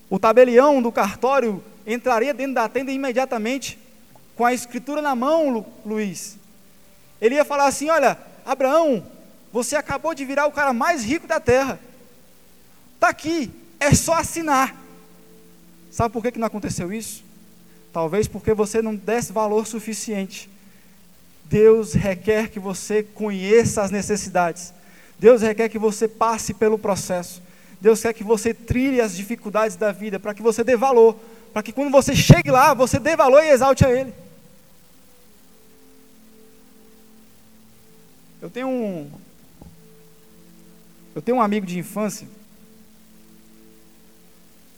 O 0.10 0.20
tabelião 0.20 0.82
do 0.82 0.92
cartório 0.92 1.64
entraria 1.86 2.34
dentro 2.34 2.56
da 2.56 2.70
tenda 2.70 2.92
imediatamente 2.92 3.78
com 4.36 4.46
a 4.46 4.54
escritura 4.54 5.02
na 5.02 5.16
mão, 5.16 5.50
Lu, 5.50 5.66
Luiz, 5.86 6.38
ele 7.22 7.36
ia 7.36 7.46
falar 7.46 7.68
assim: 7.68 7.90
Olha, 7.90 8.18
Abraão, 8.46 9.06
você 9.54 9.76
acabou 9.76 10.16
de 10.16 10.26
virar 10.26 10.48
o 10.48 10.52
cara 10.52 10.74
mais 10.74 11.04
rico 11.04 11.28
da 11.28 11.40
terra. 11.40 11.80
Está 12.96 13.10
aqui, 13.10 13.52
é 13.80 13.94
só 13.94 14.16
assinar. 14.16 14.76
Sabe 15.92 16.12
por 16.12 16.24
que, 16.24 16.32
que 16.32 16.40
não 16.40 16.48
aconteceu 16.48 16.92
isso? 16.92 17.24
Talvez 17.94 18.28
porque 18.28 18.54
você 18.54 18.82
não 18.82 18.96
desse 18.96 19.32
valor 19.32 19.68
suficiente. 19.68 20.50
Deus 21.46 21.94
requer 21.94 22.50
que 22.50 22.60
você 22.60 23.04
conheça 23.04 23.82
as 23.82 23.92
necessidades. 23.92 24.74
Deus 25.22 25.44
requer 25.44 25.70
que 25.70 25.78
você 25.78 26.08
passe 26.08 26.52
pelo 26.52 26.80
processo. 26.80 27.44
Deus 27.80 28.02
quer 28.02 28.12
que 28.12 28.24
você 28.24 28.56
trilhe 28.56 29.00
as 29.00 29.16
dificuldades 29.16 29.76
da 29.76 29.92
vida, 29.92 30.20
para 30.20 30.34
que 30.34 30.42
você 30.42 30.64
dê 30.64 30.76
valor, 30.76 31.16
para 31.54 31.62
que 31.62 31.72
quando 31.72 31.92
você 31.92 32.16
chegue 32.16 32.50
lá, 32.50 32.74
você 32.74 32.98
dê 32.98 33.16
valor 33.16 33.44
e 33.44 33.50
exalte 33.50 33.86
a 33.86 33.92
Ele. 33.92 34.12
Eu 38.42 38.50
tenho 38.50 38.68
um. 38.68 39.12
Eu 41.14 41.22
tenho 41.22 41.38
um 41.38 41.42
amigo 41.42 41.68
de 41.68 41.78
infância. 41.78 42.28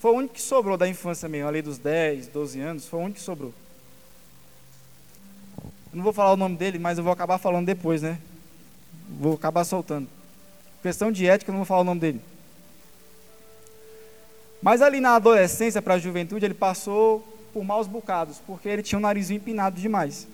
Foi 0.01 0.11
o 0.11 0.15
único 0.15 0.33
que 0.33 0.41
sobrou 0.41 0.75
da 0.75 0.89
infância 0.89 1.29
mesmo, 1.29 1.47
ali 1.47 1.61
dos 1.61 1.77
10, 1.77 2.27
12 2.27 2.59
anos, 2.59 2.85
foi 2.85 2.99
o 2.99 3.03
único 3.03 3.17
que 3.17 3.23
sobrou. 3.23 3.53
Eu 5.63 5.93
não 5.93 6.03
vou 6.03 6.11
falar 6.11 6.33
o 6.33 6.37
nome 6.37 6.57
dele, 6.57 6.79
mas 6.79 6.97
eu 6.97 7.03
vou 7.05 7.13
acabar 7.13 7.37
falando 7.37 7.65
depois, 7.65 8.01
né? 8.01 8.19
Vou 9.07 9.35
acabar 9.35 9.63
soltando. 9.63 10.09
Questão 10.83 11.11
de 11.11 11.25
ética, 11.25 11.51
não 11.51 11.59
vou 11.59 11.65
falar 11.65 11.81
o 11.81 11.85
nome 11.85 12.01
dele. 12.01 12.21
Mas 14.61 14.81
ali 14.81 14.99
na 14.99 15.15
adolescência 15.15 15.81
para 15.81 15.95
a 15.95 15.99
juventude, 15.99 16.45
ele 16.45 16.53
passou 16.53 17.25
por 17.53 17.63
maus 17.63 17.87
bocados, 17.87 18.39
porque 18.45 18.67
ele 18.67 18.83
tinha 18.83 18.99
um 18.99 19.01
narizinho 19.01 19.37
empinado 19.37 19.79
demais. 19.79 20.27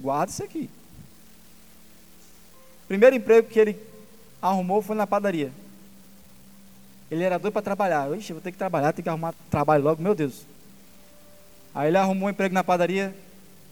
Guarda 0.00 0.32
isso 0.32 0.42
aqui. 0.42 0.70
Primeiro 2.86 3.16
emprego 3.16 3.48
que 3.48 3.58
ele 3.58 3.78
arrumou 4.40 4.80
foi 4.80 4.96
na 4.96 5.06
padaria. 5.06 5.52
Ele 7.10 7.22
era 7.22 7.38
doido 7.38 7.52
para 7.52 7.62
trabalhar. 7.62 8.16
Ixi, 8.16 8.32
vou 8.32 8.40
ter 8.40 8.52
que 8.52 8.58
trabalhar, 8.58 8.92
tem 8.92 9.02
que 9.02 9.08
arrumar 9.08 9.34
trabalho 9.50 9.84
logo, 9.84 10.02
meu 10.02 10.14
Deus. 10.14 10.46
Aí 11.74 11.88
ele 11.88 11.98
arrumou 11.98 12.28
um 12.28 12.30
emprego 12.30 12.54
na 12.54 12.64
padaria, 12.64 13.14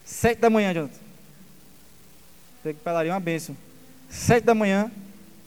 sete 0.05 0.39
da 0.39 0.51
manhã, 0.51 0.75
Jonathan. 0.75 1.01
Emprego 2.61 2.79
padaria 2.81 3.12
é 3.12 3.15
uma 3.15 3.21
bênção. 3.21 3.57
Sete 4.09 4.45
da 4.45 4.55
manhã, 4.55 4.90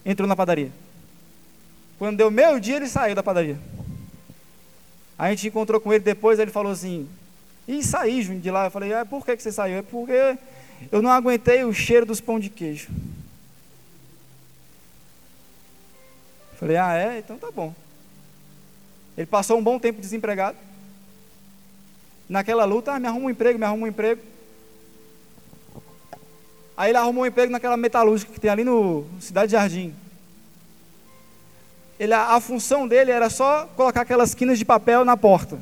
entrou 0.05 0.27
na 0.27 0.35
padaria. 0.35 0.71
Quando 1.97 2.17
deu 2.17 2.31
meio 2.31 2.59
dia, 2.59 2.77
ele 2.77 2.87
saiu 2.87 3.15
da 3.15 3.23
padaria. 3.23 3.59
A 5.17 5.29
gente 5.29 5.47
encontrou 5.47 5.81
com 5.81 5.91
ele 5.91 6.03
depois, 6.03 6.39
ele 6.39 6.51
falou 6.51 6.71
assim, 6.71 7.07
e 7.67 7.83
saí, 7.83 8.23
de 8.23 8.49
lá. 8.49 8.65
Eu 8.65 8.71
falei, 8.71 8.93
ah, 8.93 9.05
por 9.05 9.25
que, 9.25 9.35
que 9.35 9.43
você 9.43 9.51
saiu? 9.51 9.77
É 9.77 9.81
porque 9.81 10.37
eu 10.91 11.01
não 11.01 11.11
aguentei 11.11 11.63
o 11.63 11.73
cheiro 11.73 12.05
dos 12.05 12.21
pão 12.21 12.39
de 12.39 12.49
queijo. 12.49 12.89
Falei, 16.55 16.77
ah, 16.77 16.95
é? 16.95 17.19
Então 17.19 17.37
tá 17.37 17.51
bom. 17.51 17.73
Ele 19.17 19.27
passou 19.27 19.57
um 19.57 19.63
bom 19.63 19.77
tempo 19.77 20.01
desempregado. 20.01 20.57
Naquela 22.27 22.65
luta, 22.65 22.93
ah, 22.93 22.99
me 22.99 23.07
arruma 23.07 23.27
um 23.27 23.29
emprego, 23.29 23.59
me 23.59 23.65
arruma 23.65 23.85
um 23.85 23.87
emprego. 23.87 24.21
Aí 26.79 26.91
ele 26.91 26.97
arrumou 26.97 27.25
um 27.25 27.27
emprego 27.27 27.51
naquela 27.51 27.75
metalúrgica 27.75 28.31
que 28.31 28.39
tem 28.39 28.49
ali 28.49 28.63
no 28.63 29.03
Cidade 29.19 29.51
Jardim. 29.51 29.93
Ele, 31.99 32.13
a, 32.13 32.39
função 32.39 32.87
dele 32.87 33.11
era 33.11 33.29
só 33.29 33.65
colocar 33.75 33.99
aquelas 33.99 34.33
quinas 34.33 34.57
de 34.57 34.63
papel 34.63 35.03
na 35.03 35.17
porta. 35.17 35.59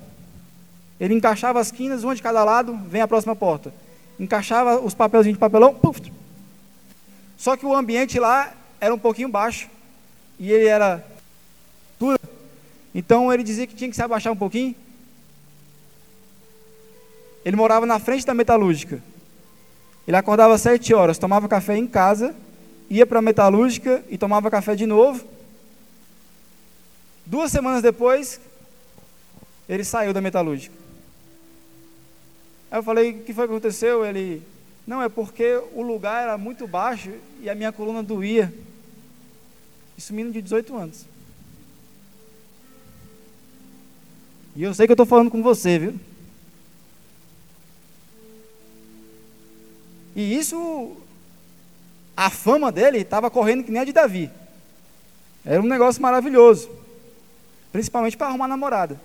Ele 1.00 1.16
encaixava 1.16 1.60
as 1.60 1.72
quinas, 1.72 2.04
uma 2.04 2.14
de 2.14 2.22
cada 2.22 2.44
lado, 2.44 2.80
vem 2.88 3.02
a 3.02 3.08
próxima 3.08 3.36
porta. 3.36 3.74
Encaixava 4.20 4.80
os 4.80 4.94
papelzinhos 4.94 5.38
de 5.38 5.40
papelão, 5.40 5.74
puf. 5.74 6.00
Só 7.36 7.58
que 7.58 7.66
o 7.66 7.74
ambiente 7.74 8.20
lá 8.20 8.54
era 8.80 8.94
um 8.94 9.00
pouquinho 9.00 9.28
baixo 9.28 9.68
e 10.38 10.52
ele 10.52 10.68
era. 10.68 11.04
Então 12.94 13.34
ele 13.34 13.42
dizia 13.42 13.66
que 13.66 13.74
tinha 13.74 13.90
que 13.90 13.96
se 13.96 14.04
abaixar 14.04 14.32
um 14.32 14.38
pouquinho. 14.38 14.76
Ele 17.44 17.56
morava 17.56 17.88
na 17.88 17.98
frente 17.98 18.24
da 18.24 18.36
metalúrgica. 18.36 19.02
Ele 20.08 20.16
acordava 20.16 20.54
às 20.54 20.62
sete 20.62 20.94
horas, 20.94 21.18
tomava 21.18 21.50
café 21.50 21.76
em 21.76 21.86
casa, 21.86 22.34
ia 22.90 23.06
para 23.06 23.20
a 23.20 23.22
metalúrgica 23.22 24.02
e 24.10 24.18
tomava 24.18 24.50
café 24.50 24.74
de 24.74 24.86
novo. 24.86 25.28
Duas 27.26 27.52
semanas 27.52 27.82
depois, 27.82 28.40
ele 29.68 29.84
saiu 29.84 30.14
da 30.14 30.22
metalúrgica. 30.22 30.74
Aí 32.72 32.80
eu 32.80 32.84
falei, 32.84 33.12
o 33.12 33.24
que 33.24 33.34
foi 33.34 33.48
que 33.48 33.54
aconteceu? 33.54 34.06
Ele, 34.06 34.42
não, 34.86 35.02
é 35.02 35.10
porque 35.10 35.62
o 35.74 35.82
lugar 35.82 36.24
era 36.24 36.38
muito 36.38 36.66
baixo 36.66 37.12
e 37.42 37.50
a 37.50 37.56
minha 37.56 37.74
coluna 37.74 38.02
doía. 38.02 38.54
Isso 39.98 40.14
menino 40.14 40.32
de 40.32 40.42
18 40.42 40.78
anos. 40.78 41.06
E 44.56 44.64
eu 44.64 44.74
sei 44.74 44.88
que 44.88 44.92
eu 44.92 44.96
estou 44.96 45.06
falando 45.06 45.30
com 45.30 45.44
você, 45.44 45.78
viu? 45.78 46.00
E 50.18 50.36
isso, 50.36 50.98
a 52.16 52.32
fama 52.32 52.72
dele 52.72 52.98
estava 52.98 53.30
correndo 53.30 53.64
que 53.64 53.70
nem 53.70 53.84
a 53.84 53.86
de 53.86 53.94
Davi. 53.94 54.32
Era 55.46 55.62
um 55.62 55.68
negócio 55.68 56.02
maravilhoso. 56.02 56.72
Principalmente 57.72 58.18
para 58.18 58.26
arrumar 58.26 58.48
namorada. 58.48 59.00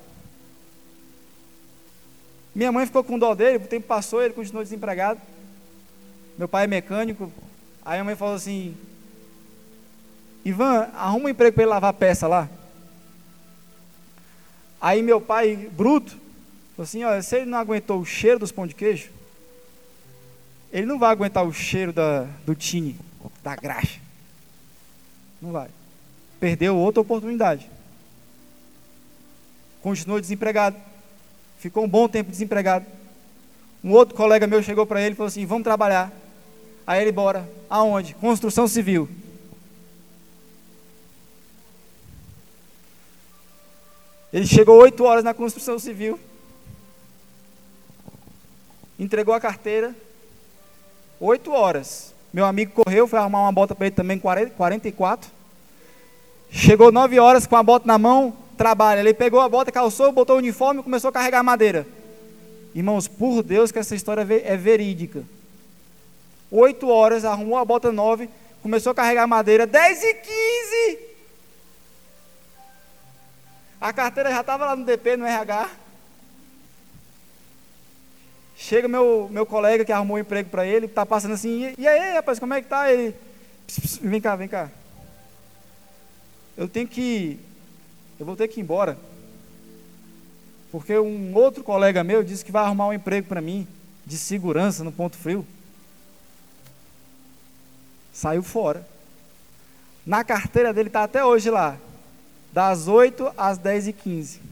Minha 2.55 2.73
mãe 2.73 2.87
ficou 2.87 3.05
com 3.05 3.19
dó 3.19 3.35
dele, 3.35 3.59
o 3.59 3.69
tempo 3.69 3.87
passou, 3.87 4.23
ele 4.23 4.33
continuou 4.33 4.65
desempregado. 4.65 5.21
Meu 6.39 6.49
pai 6.49 6.65
é 6.65 6.67
mecânico. 6.67 7.31
Aí 7.85 8.01
a 8.01 8.05
mãe 8.05 8.17
falou 8.17 8.37
assim: 8.37 8.75
Ivan, 10.43 10.89
arruma 10.95 11.27
um 11.27 11.29
emprego 11.29 11.53
para 11.53 11.65
ele 11.65 11.71
lavar 11.71 11.93
peça 11.93 12.27
lá. 12.27 12.49
Aí 14.81 15.03
meu 15.03 15.21
pai, 15.21 15.69
bruto, 15.73 16.13
falou 16.75 16.85
assim: 16.85 17.05
olha, 17.05 17.21
se 17.21 17.37
ele 17.37 17.51
não 17.51 17.59
aguentou 17.59 18.01
o 18.01 18.07
cheiro 18.07 18.39
dos 18.39 18.51
pão 18.51 18.67
de 18.67 18.75
queijo, 18.75 19.11
ele 20.73 20.87
não 20.87 20.99
vai 20.99 21.11
aguentar 21.11 21.45
o 21.45 21.53
cheiro 21.53 21.93
da, 21.93 22.23
do 22.47 22.55
tine, 22.55 22.99
da 23.43 23.55
graxa. 23.55 24.01
Não 25.41 25.53
vai. 25.53 25.69
Perdeu 26.41 26.77
outra 26.77 27.03
oportunidade. 27.03 27.69
Continuou 29.83 30.21
desempregado. 30.21 30.77
Ficou 31.59 31.85
um 31.85 31.89
bom 31.89 32.09
tempo 32.09 32.31
desempregado. 32.31 32.87
Um 33.85 33.91
outro 33.93 34.15
colega 34.15 34.47
meu 34.47 34.63
chegou 34.63 34.87
para 34.87 35.03
ele 35.03 35.13
e 35.13 35.17
falou 35.17 35.29
assim: 35.29 35.45
Vamos 35.45 35.65
trabalhar. 35.65 36.11
Aí 36.87 37.03
ele, 37.03 37.13
bora. 37.13 37.49
Aonde? 37.69 38.15
Construção 38.15 38.67
civil. 38.67 39.09
Ele 44.33 44.47
chegou 44.47 44.81
oito 44.81 45.05
horas 45.05 45.23
na 45.23 45.35
construção 45.35 45.79
civil. 45.79 46.19
Entregou 48.99 49.35
a 49.35 49.41
carteira. 49.41 49.95
Oito 51.25 51.53
horas. 51.53 52.13
Meu 52.33 52.45
amigo 52.45 52.73
correu, 52.73 53.07
foi 53.07 53.17
arrumar 53.17 53.43
uma 53.43 53.53
bota 53.53 53.77
para 53.77 53.87
ele 53.87 53.95
também, 53.95 54.19
44. 54.19 55.31
Chegou 56.51 56.91
nove 56.91 57.21
horas 57.21 57.47
com 57.47 57.55
a 57.55 57.63
bota 57.63 57.87
na 57.87 57.97
mão, 57.97 58.37
trabalha. 58.59 58.99
Ele 58.99 59.15
pegou 59.15 59.39
a 59.39 59.49
bota, 59.49 59.71
calçou, 59.71 60.11
botou 60.11 60.35
o 60.35 60.39
uniforme 60.41 60.81
e 60.81 60.83
começou 60.83 61.11
a 61.11 61.13
carregar 61.13 61.45
madeira. 61.45 61.87
Irmãos, 62.75 63.07
por 63.07 63.41
Deus 63.45 63.71
que 63.71 63.79
essa 63.79 63.95
história 63.95 64.27
é 64.45 64.57
verídica. 64.57 65.23
Oito 66.51 66.89
horas, 66.89 67.25
arrumou 67.25 67.57
a 67.57 67.65
bota 67.65 67.93
nove, 67.93 68.29
começou 68.61 68.91
a 68.91 68.95
carregar 68.95 69.29
madeira, 69.29 69.65
dez 69.65 70.03
e 70.03 70.15
quinze. 70.15 70.99
A 73.81 73.93
carteira 73.93 74.29
já 74.29 74.41
estava 74.41 74.67
lá 74.67 74.75
no 74.75 74.85
DP, 74.85 75.17
no 75.17 75.25
RH. 75.25 75.71
Chega 78.63 78.87
meu, 78.87 79.29
meu 79.29 79.45
colega 79.45 79.85
que 79.85 79.91
arrumou 79.91 80.17
um 80.17 80.21
emprego 80.21 80.49
para 80.49 80.65
ele, 80.65 80.87
está 80.87 81.05
passando 81.05 81.35
assim, 81.35 81.75
e, 81.77 81.83
e 81.83 81.89
aí, 81.89 82.15
rapaz, 82.15 82.39
como 82.39 82.55
é 82.55 82.63
que 82.63 82.69
tá? 82.69 82.93
Ele, 82.93 83.13
pss, 83.67 83.81
pss, 83.81 84.01
vem 84.01 84.21
cá, 84.21 84.37
vem 84.37 84.47
cá. 84.47 84.71
Eu 86.57 86.69
tenho 86.69 86.87
que 86.87 87.41
eu 88.21 88.25
vou 88.25 88.37
ter 88.37 88.47
que 88.47 88.61
ir 88.61 88.63
embora. 88.63 88.97
Porque 90.71 90.97
um 90.97 91.35
outro 91.35 91.65
colega 91.65 92.05
meu 92.05 92.23
disse 92.23 92.45
que 92.45 92.53
vai 92.53 92.63
arrumar 92.63 92.87
um 92.87 92.93
emprego 92.93 93.27
para 93.27 93.41
mim, 93.41 93.67
de 94.07 94.17
segurança 94.17 94.85
no 94.85 94.93
ponto 94.93 95.17
frio. 95.17 95.45
Saiu 98.13 98.45
fora. 98.45 98.87
Na 100.07 100.23
carteira 100.23 100.73
dele 100.73 100.89
está 100.89 101.03
até 101.03 101.25
hoje 101.25 101.51
lá. 101.51 101.77
Das 102.53 102.87
8 102.87 103.33
às 103.37 103.59
10 103.59 103.89
e 103.89 103.93
15. 103.93 104.52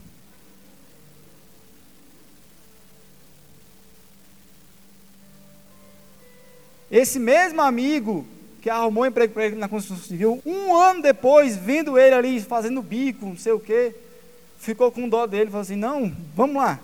Esse 6.91 7.19
mesmo 7.19 7.61
amigo 7.61 8.27
que 8.61 8.69
arrumou 8.69 9.05
um 9.05 9.07
emprego 9.07 9.33
para 9.33 9.47
ele 9.47 9.57
na 9.57 9.69
construção 9.69 10.05
civil, 10.05 10.43
um 10.45 10.75
ano 10.75 11.01
depois, 11.01 11.57
vendo 11.57 11.99
ele 11.99 12.15
ali 12.15 12.41
fazendo 12.41 12.83
bico, 12.83 13.27
não 13.27 13.37
sei 13.37 13.53
o 13.53 13.61
quê, 13.61 13.95
ficou 14.59 14.91
com 14.91 15.09
dó 15.09 15.27
dele, 15.27 15.47
falou 15.51 15.63
assim: 15.63 15.77
não, 15.77 16.15
vamos 16.35 16.57
lá. 16.57 16.79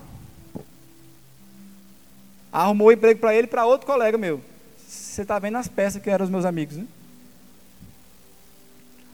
Arrumou 2.51 2.87
um 2.87 2.91
emprego 2.91 3.19
para 3.19 3.35
ele 3.35 3.47
para 3.47 3.65
outro 3.65 3.85
colega 3.85 4.17
meu. 4.17 4.41
Você 4.87 5.21
está 5.21 5.37
vendo 5.37 5.57
as 5.57 5.67
peças 5.67 6.01
que 6.01 6.09
eram 6.09 6.25
os 6.25 6.31
meus 6.31 6.45
amigos, 6.45 6.77
né? 6.77 6.85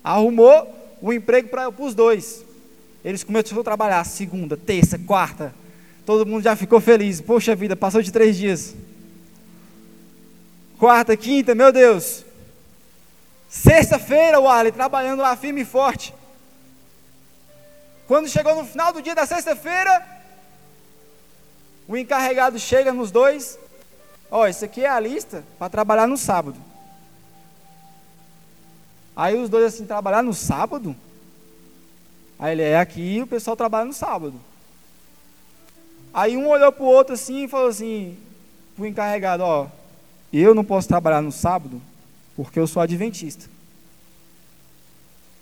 Arrumou 0.03 0.97
um 1.01 1.12
emprego 1.12 1.49
para 1.49 1.69
os 1.69 1.95
dois. 1.95 2.45
Eles 3.03 3.23
começaram 3.23 3.60
a 3.60 3.63
trabalhar 3.63 4.03
segunda, 4.06 4.56
terça, 4.56 4.97
quarta. 4.99 5.53
Todo 6.06 6.25
mundo 6.25 6.43
já 6.43 6.56
ficou 6.56 6.79
feliz. 6.79 7.19
Poxa 7.19 7.56
vida, 7.56 7.75
passou 7.75 8.01
de 8.01 8.12
três 8.12 8.38
dias. 8.38 8.75
Quarta, 10.84 11.15
quinta, 11.15 11.56
meu 11.56 11.72
Deus. 11.72 12.26
Sexta-feira, 13.48 14.38
o 14.38 14.50
Arley, 14.50 14.69
trabalhando 14.69 15.22
lá 15.22 15.34
firme 15.34 15.62
e 15.62 15.65
forte. 15.65 16.13
Quando 18.06 18.28
chegou 18.28 18.54
no 18.54 18.65
final 18.65 18.91
do 18.91 19.02
dia 19.02 19.15
da 19.15 19.26
sexta-feira, 19.26 20.06
o 21.88 21.96
encarregado 21.96 22.60
chega 22.60 22.91
nos 22.91 23.12
dois. 23.12 23.58
Ó, 24.30 24.41
oh, 24.41 24.46
isso 24.46 24.65
aqui 24.65 24.84
é 24.84 24.89
a 24.89 25.00
lista 25.00 25.41
para 25.58 25.69
trabalhar 25.69 26.06
no 26.06 26.17
sábado. 26.17 26.60
Aí 29.15 29.38
os 29.38 29.48
dois 29.48 29.74
assim, 29.74 29.86
trabalhar 29.86 30.22
no 30.22 30.34
sábado? 30.34 30.93
Aí 32.38 32.52
ele 32.52 32.62
é 32.62 32.78
aqui, 32.78 33.22
o 33.22 33.28
pessoal 33.28 33.56
trabalha 33.56 33.86
no 33.86 33.93
sábado. 33.93 34.38
Aí 36.13 36.36
um 36.36 36.46
olhou 36.50 36.74
para 36.74 36.84
o 36.84 36.88
outro 36.88 37.13
assim 37.13 37.46
e 37.46 37.48
falou 37.48 37.69
assim, 37.69 38.17
para 38.76 38.84
o 38.84 38.86
encarregado, 38.86 39.43
ó, 39.43 39.69
eu 40.41 40.56
não 40.56 40.63
posso 40.63 40.88
trabalhar 40.88 41.22
no 41.22 41.32
sábado 41.32 41.82
porque 42.36 42.60
eu 42.60 42.65
sou 42.65 42.82
adventista. 42.82 43.50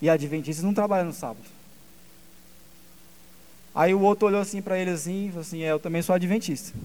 E 0.02 0.10
adventistas 0.10 0.66
não 0.66 0.74
trabalham 0.74 1.06
no 1.06 1.14
sábado. 1.14 1.46
Aí 3.74 3.94
o 3.94 4.02
outro 4.02 4.28
olhou 4.28 4.42
assim 4.42 4.62
para 4.62 4.78
ele 4.78 4.92
assim, 4.92 5.30
falou 5.30 5.42
assim: 5.42 5.64
"É, 5.64 5.72
eu 5.72 5.80
também 5.80 6.02
sou 6.02 6.14
adventista". 6.14 6.78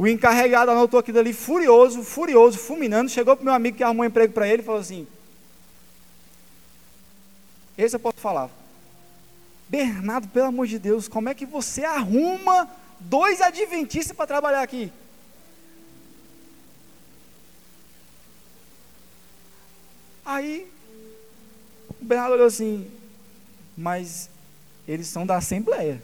O 0.00 0.06
encarregado 0.06 0.70
anotou 0.70 0.98
aquilo 0.98 1.18
ali 1.18 1.34
furioso, 1.34 2.02
furioso, 2.02 2.56
fulminando, 2.58 3.10
chegou 3.10 3.36
para 3.36 3.42
o 3.42 3.44
meu 3.44 3.52
amigo 3.52 3.76
que 3.76 3.84
arrumou 3.84 4.02
um 4.02 4.08
emprego 4.08 4.32
para 4.32 4.48
ele 4.48 4.62
e 4.62 4.64
falou 4.64 4.80
assim: 4.80 5.06
Esse 7.76 7.96
eu 7.96 8.00
posso 8.00 8.16
falar. 8.16 8.48
Bernardo, 9.68 10.26
pelo 10.28 10.46
amor 10.46 10.66
de 10.66 10.78
Deus, 10.78 11.06
como 11.06 11.28
é 11.28 11.34
que 11.34 11.44
você 11.44 11.84
arruma 11.84 12.66
dois 13.00 13.40
adventistas 13.40 14.16
para 14.16 14.26
trabalhar 14.26 14.62
aqui? 14.62 14.92
Aí 20.24 20.70
o 22.00 22.04
Bernardo 22.04 22.34
olhou 22.34 22.46
assim, 22.46 22.88
mas 23.76 24.30
eles 24.86 25.06
são 25.06 25.26
da 25.26 25.36
Assembleia. 25.36 26.00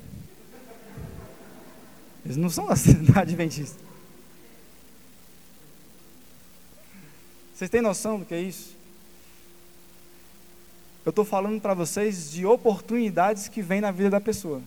Eles 2.25 2.37
não 2.37 2.51
são 2.51 2.67
da, 2.67 2.75
Adventista. 3.21 3.79
Vocês 7.55 7.71
têm 7.71 7.81
noção 7.81 8.19
do 8.19 8.27
que 8.27 8.35
é 8.35 8.41
isso? 8.41 8.75
Eu 11.05 11.11
estou 11.11 11.25
falando 11.25 11.61
para 11.61 11.73
vocês 11.73 12.33
de 12.33 12.45
oportunidades 12.45 13.47
que 13.47 13.63
vêm 13.63 13.81
na 13.81 13.93
vida 13.93 14.11
da 14.11 14.21
pessoa. 14.21 14.61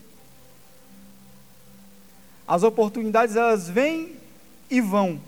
As 2.49 2.63
oportunidades 2.63 3.37
elas 3.37 3.69
vêm 3.69 4.17
e 4.69 4.81
vão. 4.81 5.21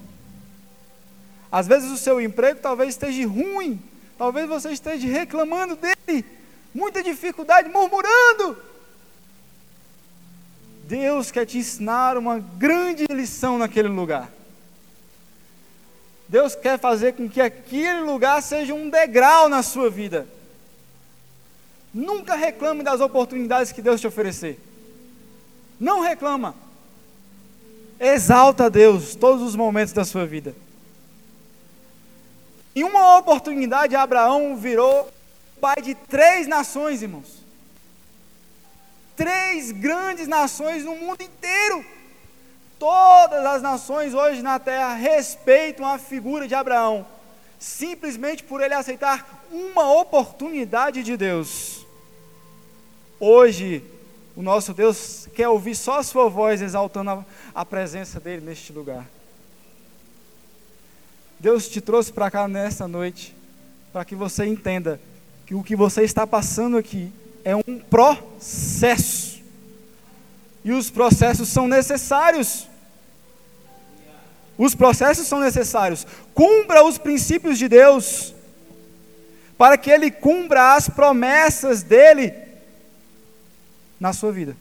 Às 1.49 1.67
vezes 1.67 1.89
o 1.89 1.97
seu 1.97 2.19
emprego 2.19 2.59
talvez 2.59 2.89
esteja 2.89 3.25
ruim, 3.27 3.79
Talvez 4.21 4.47
você 4.47 4.69
esteja 4.71 5.07
reclamando 5.07 5.75
dele, 5.75 6.23
muita 6.75 7.01
dificuldade, 7.01 7.69
murmurando. 7.69 8.55
Deus 10.83 11.31
quer 11.31 11.47
te 11.47 11.57
ensinar 11.57 12.15
uma 12.19 12.37
grande 12.37 13.07
lição 13.09 13.57
naquele 13.57 13.87
lugar. 13.87 14.31
Deus 16.27 16.53
quer 16.53 16.77
fazer 16.77 17.13
com 17.13 17.27
que 17.27 17.41
aquele 17.41 18.01
lugar 18.01 18.43
seja 18.43 18.75
um 18.75 18.91
degrau 18.91 19.49
na 19.49 19.63
sua 19.63 19.89
vida. 19.89 20.27
Nunca 21.91 22.35
reclame 22.35 22.83
das 22.83 23.01
oportunidades 23.01 23.71
que 23.71 23.81
Deus 23.81 23.99
te 23.99 24.05
oferecer. 24.05 24.59
Não 25.79 26.01
reclama. 26.01 26.53
Exalta 28.03 28.65
a 28.65 28.69
Deus 28.69 29.13
todos 29.13 29.43
os 29.43 29.55
momentos 29.55 29.93
da 29.93 30.03
sua 30.03 30.25
vida. 30.25 30.55
Em 32.75 32.83
uma 32.83 33.19
oportunidade, 33.19 33.95
Abraão 33.95 34.57
virou 34.57 35.07
pai 35.59 35.79
de 35.83 35.93
três 35.93 36.47
nações, 36.47 37.03
irmãos. 37.03 37.43
Três 39.15 39.71
grandes 39.71 40.27
nações 40.27 40.83
no 40.83 40.95
mundo 40.95 41.21
inteiro. 41.21 41.85
Todas 42.79 43.45
as 43.45 43.61
nações 43.61 44.15
hoje 44.15 44.41
na 44.41 44.57
terra 44.57 44.95
respeitam 44.95 45.85
a 45.85 45.99
figura 45.99 46.47
de 46.47 46.55
Abraão. 46.55 47.05
simplesmente 47.61 48.43
por 48.43 48.59
ele 48.59 48.73
aceitar 48.73 49.45
uma 49.51 49.93
oportunidade 49.93 51.03
de 51.03 51.15
Deus. 51.15 51.85
Hoje, 53.19 53.83
o 54.35 54.41
nosso 54.41 54.73
Deus 54.73 55.27
quer 55.33 55.47
ouvir 55.47 55.75
só 55.75 55.99
a 55.99 56.03
sua 56.03 56.29
voz 56.29 56.61
exaltando 56.61 57.11
a, 57.11 57.25
a 57.53 57.65
presença 57.65 58.19
dele 58.19 58.45
neste 58.45 58.71
lugar. 58.71 59.05
Deus 61.39 61.67
te 61.67 61.81
trouxe 61.81 62.13
para 62.13 62.31
cá 62.31 62.47
nesta 62.47 62.87
noite 62.87 63.35
para 63.91 64.05
que 64.05 64.15
você 64.15 64.45
entenda 64.45 65.01
que 65.45 65.55
o 65.55 65.63
que 65.63 65.75
você 65.75 66.03
está 66.03 66.25
passando 66.25 66.77
aqui 66.77 67.11
é 67.43 67.55
um 67.55 67.79
processo. 67.89 69.41
E 70.63 70.71
os 70.71 70.89
processos 70.89 71.49
são 71.49 71.67
necessários. 71.67 72.67
Os 74.57 74.75
processos 74.75 75.27
são 75.27 75.39
necessários. 75.39 76.05
Cumpra 76.33 76.85
os 76.85 76.97
princípios 76.97 77.57
de 77.57 77.67
Deus, 77.67 78.33
para 79.57 79.77
que 79.77 79.89
Ele 79.89 80.11
cumpra 80.11 80.75
as 80.75 80.87
promessas 80.87 81.81
dele 81.83 82.50
na 84.01 84.11
sua 84.11 84.31
vida. 84.31 84.57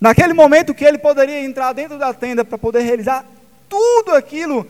Naquele 0.00 0.34
momento 0.34 0.74
que 0.74 0.84
ele 0.84 0.98
poderia 0.98 1.44
entrar 1.44 1.72
dentro 1.72 1.96
da 1.96 2.12
tenda 2.12 2.44
para 2.44 2.58
poder 2.58 2.80
realizar 2.80 3.24
tudo 3.68 4.10
aquilo, 4.10 4.66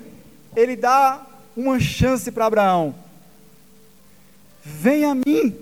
ele 0.55 0.77
dá 0.77 1.27
uma 1.57 1.81
chance 1.81 2.31
para 2.31 2.45
Abraão. 2.45 2.95
Vem 4.62 5.07
a 5.07 5.14
mim, 5.14 5.57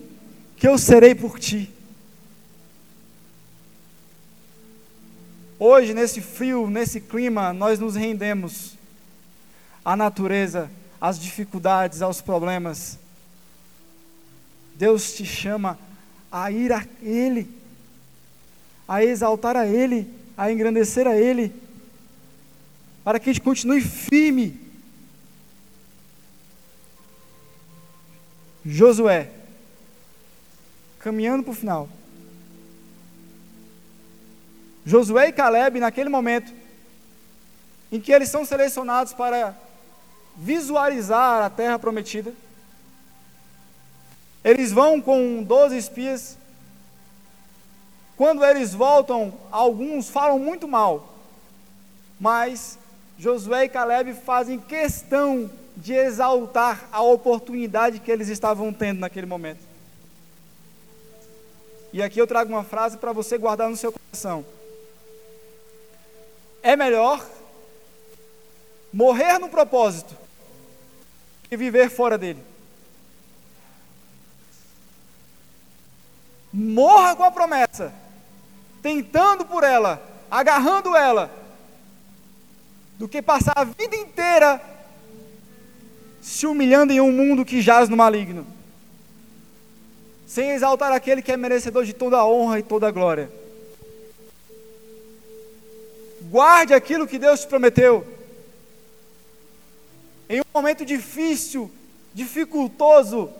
que 0.57 0.67
eu 0.67 0.77
serei 0.77 1.15
por 1.15 1.39
ti. 1.39 1.73
Hoje, 5.57 5.95
nesse 5.95 6.21
frio, 6.21 6.69
nesse 6.69 7.01
clima, 7.01 7.53
nós 7.53 7.79
nos 7.79 7.95
rendemos 7.95 8.77
à 9.85 9.95
natureza, 9.95 10.69
às 11.01 11.19
dificuldades, 11.19 12.03
aos 12.03 12.21
problemas. 12.21 12.99
Deus 14.81 15.13
te 15.13 15.27
chama 15.27 15.79
a 16.33 16.51
ir 16.51 16.73
a 16.73 16.87
Ele, 17.03 17.47
a 18.89 19.05
exaltar 19.05 19.55
a 19.55 19.67
Ele, 19.67 20.11
a 20.35 20.51
engrandecer 20.51 21.07
a 21.07 21.15
Ele, 21.15 21.55
para 23.05 23.21
que 23.21 23.29
a 23.29 23.33
gente 23.35 23.43
continue 23.43 23.83
firme. 23.83 24.59
Josué, 28.65 29.31
caminhando 30.99 31.43
para 31.43 31.53
o 31.53 31.55
final. 31.55 31.87
Josué 34.87 35.29
e 35.29 35.33
Caleb, 35.33 35.79
naquele 35.79 36.09
momento, 36.09 36.55
em 37.93 38.01
que 38.01 38.13
eles 38.13 38.31
são 38.31 38.47
selecionados 38.47 39.13
para 39.13 39.55
visualizar 40.39 41.43
a 41.43 41.51
terra 41.51 41.79
prometida, 41.79 42.33
eles 44.45 44.73
vão 44.73 45.01
com 45.01 45.43
12 45.43 45.77
espias. 45.77 46.37
Quando 48.17 48.45
eles 48.45 48.75
voltam, 48.75 49.33
alguns 49.51 50.09
falam 50.09 50.39
muito 50.39 50.67
mal. 50.67 51.15
Mas 52.19 52.79
Josué 53.19 53.65
e 53.65 53.69
Caleb 53.69 54.15
fazem 54.15 54.59
questão 54.59 55.51
de 55.77 55.95
exaltar 55.95 56.89
a 56.93 57.03
oportunidade 57.03 58.01
que 58.01 58.11
eles 58.11 58.29
estavam 58.29 58.73
tendo 58.73 59.01
naquele 59.01 59.27
momento. 59.27 59.61
E 61.93 62.03
aqui 62.03 62.21
eu 62.21 62.27
trago 62.27 62.53
uma 62.53 62.63
frase 62.65 62.97
para 62.97 63.13
você 63.13 63.37
guardar 63.37 63.69
no 63.69 63.77
seu 63.77 63.93
coração. 63.93 64.45
É 66.63 66.77
melhor 66.77 67.27
morrer 68.93 69.39
no 69.39 69.49
propósito 69.49 70.15
que 71.49 71.57
viver 71.57 71.91
fora 71.91 72.17
dele. 72.17 72.50
Morra 76.53 77.15
com 77.15 77.25
a 77.25 77.31
promessa, 77.31 77.93
tentando 78.83 79.45
por 79.45 79.65
ela, 79.65 80.03
agarrando 80.31 80.97
ela, 80.97 81.31
do 82.99 83.09
que 83.09 83.23
passar 83.23 83.53
a 83.57 83.65
vida 83.65 83.97
inteira 83.97 84.61
se 86.21 86.47
humilhando 86.47 86.93
em 86.93 87.01
um 87.01 87.11
mundo 87.11 87.45
que 87.45 87.63
jaz 87.63 87.89
no 87.89 87.97
maligno, 87.97 88.47
sem 90.27 90.51
exaltar 90.51 90.93
aquele 90.93 91.23
que 91.23 91.33
é 91.33 91.37
merecedor 91.37 91.85
de 91.85 91.93
toda 91.93 92.19
a 92.19 92.27
honra 92.27 92.59
e 92.59 92.63
toda 92.63 92.87
a 92.87 92.91
glória. 92.91 93.31
Guarde 96.23 96.75
aquilo 96.75 97.07
que 97.07 97.19
Deus 97.19 97.41
te 97.41 97.49
prometeu. 97.49 98.07
Em 100.29 100.41
um 100.41 100.45
momento 100.55 100.85
difícil, 100.85 101.71
dificultoso, 102.15 103.33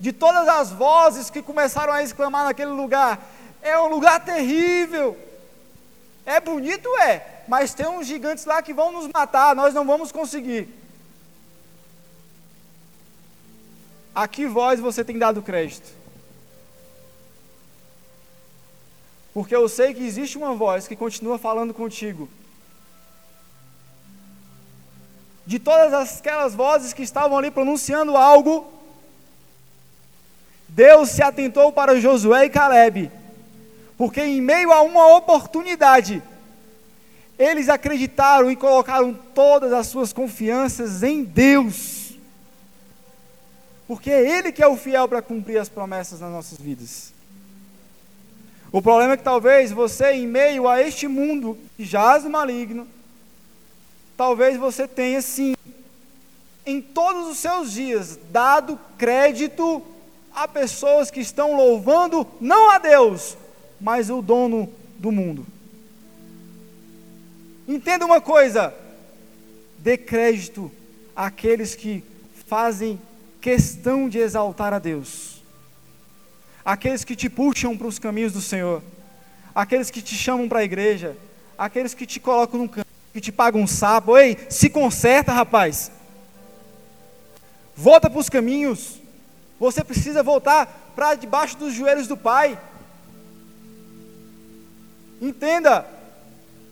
de 0.00 0.12
todas 0.12 0.46
as 0.48 0.70
vozes 0.70 1.30
que 1.30 1.42
começaram 1.42 1.92
a 1.92 2.02
exclamar 2.02 2.44
naquele 2.44 2.70
lugar: 2.70 3.20
é 3.62 3.78
um 3.78 3.88
lugar 3.88 4.24
terrível. 4.24 5.16
É 6.24 6.40
bonito, 6.40 6.88
é, 6.98 7.42
mas 7.48 7.72
tem 7.72 7.86
uns 7.86 8.06
gigantes 8.06 8.44
lá 8.44 8.60
que 8.60 8.74
vão 8.74 8.92
nos 8.92 9.08
matar, 9.08 9.56
nós 9.56 9.72
não 9.72 9.86
vamos 9.86 10.12
conseguir. 10.12 10.68
A 14.14 14.28
que 14.28 14.46
voz 14.46 14.78
você 14.78 15.04
tem 15.04 15.16
dado 15.16 15.40
crédito? 15.40 15.96
Porque 19.32 19.54
eu 19.54 19.68
sei 19.68 19.94
que 19.94 20.04
existe 20.04 20.36
uma 20.36 20.54
voz 20.54 20.88
que 20.88 20.96
continua 20.96 21.38
falando 21.38 21.72
contigo. 21.72 22.28
De 25.46 25.58
todas 25.58 26.18
aquelas 26.18 26.54
vozes 26.54 26.92
que 26.92 27.02
estavam 27.02 27.38
ali 27.38 27.50
pronunciando 27.50 28.16
algo, 28.16 28.77
Deus 30.78 31.08
se 31.08 31.24
atentou 31.24 31.72
para 31.72 32.00
Josué 32.00 32.44
e 32.44 32.50
Caleb, 32.50 33.10
porque 33.96 34.20
em 34.20 34.40
meio 34.40 34.70
a 34.70 34.80
uma 34.80 35.16
oportunidade, 35.16 36.22
eles 37.36 37.68
acreditaram 37.68 38.48
e 38.48 38.54
colocaram 38.54 39.12
todas 39.34 39.72
as 39.72 39.88
suas 39.88 40.12
confianças 40.12 41.02
em 41.02 41.24
Deus, 41.24 42.12
porque 43.88 44.08
é 44.08 44.38
Ele 44.38 44.52
que 44.52 44.62
é 44.62 44.68
o 44.68 44.76
fiel 44.76 45.08
para 45.08 45.20
cumprir 45.20 45.58
as 45.58 45.68
promessas 45.68 46.20
nas 46.20 46.30
nossas 46.30 46.58
vidas. 46.58 47.12
O 48.70 48.80
problema 48.80 49.14
é 49.14 49.16
que 49.16 49.24
talvez 49.24 49.72
você, 49.72 50.12
em 50.12 50.28
meio 50.28 50.68
a 50.68 50.80
este 50.80 51.08
mundo 51.08 51.58
que 51.76 51.84
jaz 51.84 52.22
no 52.22 52.30
maligno, 52.30 52.86
talvez 54.16 54.56
você 54.56 54.86
tenha 54.86 55.20
sim, 55.20 55.56
em 56.64 56.80
todos 56.80 57.26
os 57.26 57.38
seus 57.38 57.72
dias, 57.72 58.16
dado 58.30 58.78
crédito 58.96 59.84
há 60.38 60.46
pessoas 60.46 61.10
que 61.10 61.18
estão 61.18 61.56
louvando 61.56 62.24
não 62.40 62.70
a 62.70 62.78
Deus, 62.78 63.36
mas 63.80 64.08
o 64.08 64.22
dono 64.22 64.72
do 64.96 65.10
mundo. 65.10 65.44
Entenda 67.66 68.06
uma 68.06 68.20
coisa: 68.20 68.72
dê 69.78 69.96
crédito 69.96 70.70
àqueles 71.14 71.74
que 71.74 72.04
fazem 72.46 73.00
questão 73.40 74.08
de 74.08 74.18
exaltar 74.18 74.72
a 74.72 74.78
Deus, 74.78 75.42
aqueles 76.64 77.02
que 77.02 77.16
te 77.16 77.28
puxam 77.28 77.76
para 77.76 77.88
os 77.88 77.98
caminhos 77.98 78.32
do 78.32 78.40
Senhor, 78.40 78.80
aqueles 79.52 79.90
que 79.90 80.00
te 80.00 80.14
chamam 80.14 80.48
para 80.48 80.60
a 80.60 80.64
igreja, 80.64 81.16
aqueles 81.58 81.94
que 81.94 82.06
te 82.06 82.20
colocam 82.20 82.60
num 82.60 82.68
canto, 82.68 82.86
que 83.12 83.20
te 83.20 83.32
pagam 83.32 83.62
um 83.62 83.66
sapo. 83.66 84.16
Ei, 84.16 84.38
se 84.48 84.70
conserta, 84.70 85.32
rapaz. 85.32 85.90
Volta 87.76 88.08
para 88.08 88.20
os 88.20 88.28
caminhos. 88.28 89.00
Você 89.58 89.82
precisa 89.82 90.22
voltar 90.22 90.92
para 90.94 91.14
debaixo 91.14 91.56
dos 91.56 91.74
joelhos 91.74 92.06
do 92.06 92.16
Pai. 92.16 92.58
Entenda, 95.20 95.86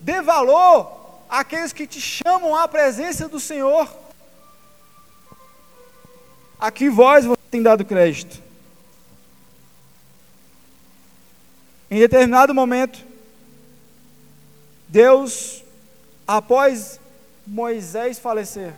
dê 0.01 0.23
valor 0.23 1.25
àqueles 1.29 1.73
que 1.73 1.87
te 1.87 2.01
chamam 2.01 2.55
à 2.55 2.69
presença 2.69 3.29
do 3.29 3.41
Senhor. 3.41 3.93
A 6.59 6.71
que 6.71 6.89
voz 6.89 7.25
você 7.25 7.43
tem 7.51 7.63
dado 7.63 7.85
crédito? 7.85 8.41
Em 11.91 11.99
determinado 11.99 12.55
momento, 12.55 13.05
Deus, 14.89 15.63
após 16.27 17.01
Moisés 17.47 18.19
falecer, 18.19 18.75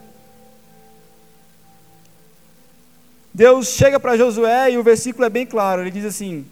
Deus 3.32 3.68
chega 3.68 4.00
para 4.00 4.16
Josué 4.16 4.72
e 4.72 4.78
o 4.78 4.82
versículo 4.82 5.24
é 5.24 5.30
bem 5.30 5.46
claro, 5.46 5.82
ele 5.82 5.90
diz 5.90 6.04
assim: 6.04 6.46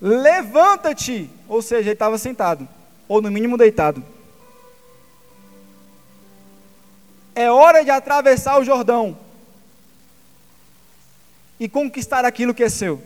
Levanta-te, 0.00 1.30
ou 1.48 1.62
seja, 1.62 1.82
ele 1.82 1.92
estava 1.92 2.18
sentado, 2.18 2.68
ou 3.08 3.20
no 3.20 3.30
mínimo 3.30 3.56
deitado. 3.56 4.02
É 7.34 7.50
hora 7.50 7.84
de 7.84 7.90
atravessar 7.90 8.58
o 8.58 8.64
Jordão 8.64 9.16
e 11.58 11.68
conquistar 11.68 12.24
aquilo 12.24 12.54
que 12.54 12.62
é 12.62 12.68
seu. 12.68 13.02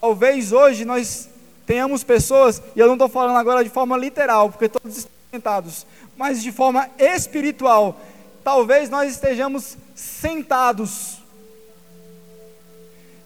Talvez 0.00 0.52
hoje 0.52 0.84
nós 0.84 1.28
tenhamos 1.66 2.02
pessoas, 2.02 2.60
e 2.74 2.80
eu 2.80 2.86
não 2.86 2.94
estou 2.94 3.08
falando 3.08 3.36
agora 3.36 3.62
de 3.62 3.70
forma 3.70 3.96
literal, 3.96 4.50
porque 4.50 4.68
todos 4.68 5.06
sentados, 5.32 5.86
mas 6.14 6.42
de 6.42 6.52
forma 6.52 6.90
espiritual. 6.98 7.98
Talvez 8.44 8.90
nós 8.90 9.10
estejamos 9.10 9.78
sentados. 9.94 11.22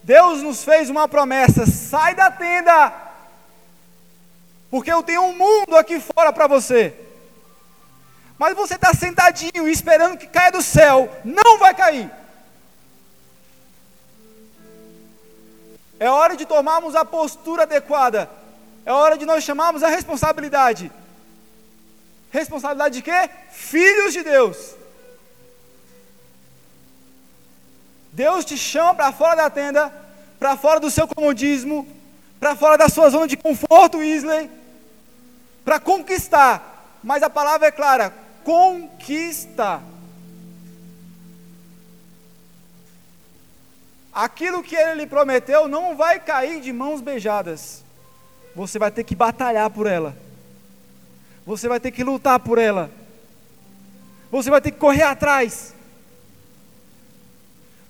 Deus 0.05 0.40
nos 0.40 0.62
fez 0.62 0.88
uma 0.88 1.09
promessa: 1.09 1.66
sai 1.66 2.14
da 2.14 2.31
tenda, 2.31 2.92
porque 4.71 4.92
eu 4.92 5.03
tenho 5.03 5.23
um 5.23 5.37
mundo 5.37 5.77
aqui 5.77 5.99
fora 5.99 6.33
para 6.33 6.47
você. 6.47 6.95
Mas 8.38 8.55
você 8.55 8.75
está 8.75 8.95
sentadinho 8.95 9.69
esperando 9.69 10.16
que 10.16 10.29
caia 10.29 10.53
do 10.53 10.62
céu, 10.62 11.11
não 11.25 11.59
vai 11.59 11.75
cair. 11.75 12.09
É 15.99 16.09
hora 16.09 16.37
de 16.37 16.47
tomarmos 16.47 16.95
a 16.95 17.05
postura 17.05 17.64
adequada. 17.64 18.31
É 18.85 18.92
hora 18.92 19.19
de 19.19 19.27
nós 19.27 19.42
chamarmos 19.42 19.83
a 19.83 19.88
responsabilidade. 19.88 20.92
Responsabilidade 22.37 22.96
de 22.96 23.03
quê? 23.03 23.31
Filhos 23.51 24.12
de 24.12 24.22
Deus. 24.22 24.75
Deus 28.12 28.44
te 28.44 28.59
chama 28.59 28.94
para 28.94 29.11
fora 29.11 29.37
da 29.37 29.49
tenda, 29.49 29.90
para 30.38 30.55
fora 30.55 30.79
do 30.79 30.90
seu 30.90 31.09
comodismo, 31.09 31.88
para 32.38 32.55
fora 32.55 32.77
da 32.77 32.90
sua 32.90 33.09
zona 33.09 33.27
de 33.27 33.38
conforto, 33.38 34.03
Isley, 34.03 34.51
para 35.64 35.81
conquistar. 35.81 36.99
Mas 37.03 37.22
a 37.22 37.31
palavra 37.31 37.68
é 37.68 37.70
clara: 37.70 38.12
conquista. 38.44 39.81
Aquilo 44.12 44.62
que 44.62 44.77
ele 44.77 45.01
lhe 45.01 45.07
prometeu 45.07 45.68
não 45.68 45.96
vai 45.96 46.20
cair 46.20 46.61
de 46.61 46.70
mãos 46.70 47.01
beijadas. 47.01 47.83
Você 48.55 48.79
vai 48.79 48.90
ter 48.90 49.05
que 49.05 49.14
batalhar 49.14 49.70
por 49.70 49.87
ela. 49.87 50.25
Você 51.46 51.68
vai 51.68 51.78
ter 51.78 51.92
que 51.92 52.02
lutar 52.02 52.40
por 52.40 52.59
ela. 52.59 52.90
Você 54.32 54.50
vai 54.50 54.61
ter 54.61 54.72
que 54.72 54.78
correr 54.78 55.04
atrás. 55.04 55.72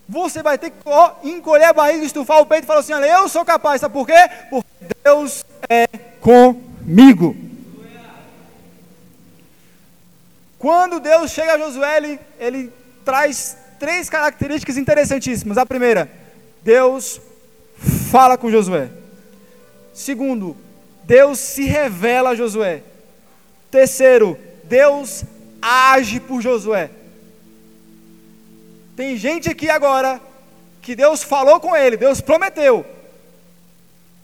Você 0.06 0.42
vai 0.42 0.58
ter 0.58 0.70
que 0.70 0.76
encolher 1.24 1.64
a 1.64 1.72
barriga, 1.72 2.04
estufar 2.04 2.40
o 2.40 2.46
peito 2.46 2.64
e 2.64 2.66
falar 2.66 2.80
assim: 2.80 2.92
Olha, 2.92 3.06
eu 3.06 3.28
sou 3.28 3.44
capaz. 3.44 3.80
Sabe 3.80 3.94
por 3.94 4.06
quê? 4.06 4.30
Porque 4.50 4.68
Deus 5.02 5.44
é 5.70 5.86
comigo. 6.20 7.34
Quando 10.58 11.00
Deus 11.00 11.30
chega 11.30 11.54
a 11.54 11.58
Josué, 11.58 11.96
ele, 11.96 12.20
ele 12.38 12.72
traz 13.04 13.56
três 13.78 14.10
características 14.10 14.76
interessantíssimas. 14.76 15.58
A 15.58 15.64
primeira, 15.64 16.10
Deus 16.62 17.20
fala 18.10 18.36
com 18.36 18.50
Josué. 18.50 18.90
Segundo, 19.94 20.56
Deus 21.04 21.38
se 21.38 21.64
revela 21.64 22.30
a 22.30 22.34
Josué. 22.34 22.82
Terceiro, 23.76 24.38
Deus 24.64 25.22
age 25.60 26.18
por 26.18 26.40
Josué. 26.40 26.88
Tem 28.96 29.18
gente 29.18 29.50
aqui 29.50 29.68
agora 29.68 30.18
que 30.80 30.96
Deus 30.96 31.22
falou 31.22 31.60
com 31.60 31.76
ele, 31.76 31.98
Deus 31.98 32.22
prometeu, 32.22 32.86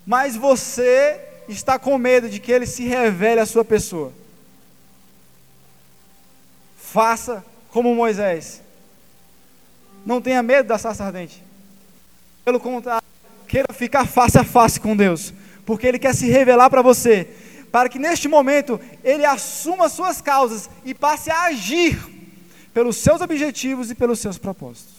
mas 0.06 0.36
você 0.36 1.20
está 1.46 1.78
com 1.78 1.98
medo 1.98 2.30
de 2.30 2.40
que 2.40 2.50
ele 2.50 2.64
se 2.64 2.84
revele 2.84 3.40
a 3.40 3.44
sua 3.44 3.62
pessoa. 3.62 4.10
Faça 6.78 7.44
como 7.68 7.94
Moisés. 7.94 8.62
Não 10.06 10.22
tenha 10.22 10.42
medo 10.42 10.66
da 10.66 10.78
sarça 10.78 11.04
ardente. 11.04 11.44
Pelo 12.42 12.58
contrário, 12.58 13.04
queira 13.46 13.70
ficar 13.74 14.06
face 14.06 14.38
a 14.38 14.44
face 14.44 14.80
com 14.80 14.96
Deus, 14.96 15.34
porque 15.66 15.86
Ele 15.86 15.98
quer 15.98 16.14
se 16.14 16.30
revelar 16.30 16.70
para 16.70 16.80
você, 16.80 17.28
para 17.72 17.88
que 17.88 17.98
neste 17.98 18.28
momento 18.28 18.78
Ele 19.02 19.24
assuma 19.24 19.88
suas 19.88 20.20
causas 20.20 20.68
e 20.84 20.94
passe 20.94 21.30
a 21.30 21.44
agir 21.44 21.98
pelos 22.74 22.98
seus 22.98 23.22
objetivos 23.22 23.90
e 23.90 23.94
pelos 23.94 24.18
seus 24.18 24.36
propósitos. 24.36 24.92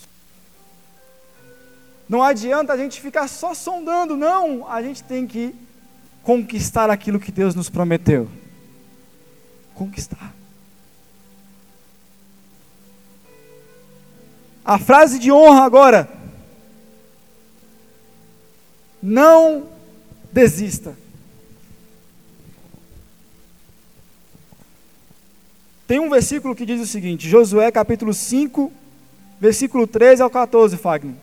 Não 2.10 2.22
adianta 2.22 2.74
a 2.74 2.78
gente 2.78 3.00
ficar 3.00 3.28
só 3.28 3.54
sondando, 3.54 4.18
não, 4.18 4.68
a 4.70 4.82
gente 4.82 5.04
tem 5.04 5.26
que 5.26 5.56
conquistar 6.24 6.90
aquilo 6.90 7.20
que 7.20 7.32
Deus 7.32 7.54
nos 7.54 7.70
prometeu. 7.70 8.28
Conquistar. 9.76 10.34
A 14.66 14.80
frase 14.80 15.20
de 15.20 15.32
honra 15.32 15.64
agora. 15.64 16.10
Não 19.02 19.68
desista. 20.32 21.03
Tem 25.88 26.00
um 26.00 26.10
versículo 26.10 26.56
que 26.56 26.66
diz 26.66 26.80
o 26.82 26.88
seguinte, 26.88 27.28
Josué 27.28 27.70
capítulo 27.72 28.14
5, 28.14 28.72
versículo 29.40 29.86
13 29.86 30.22
ao 30.22 30.30
14, 30.30 30.78
Fagner. 30.78 31.16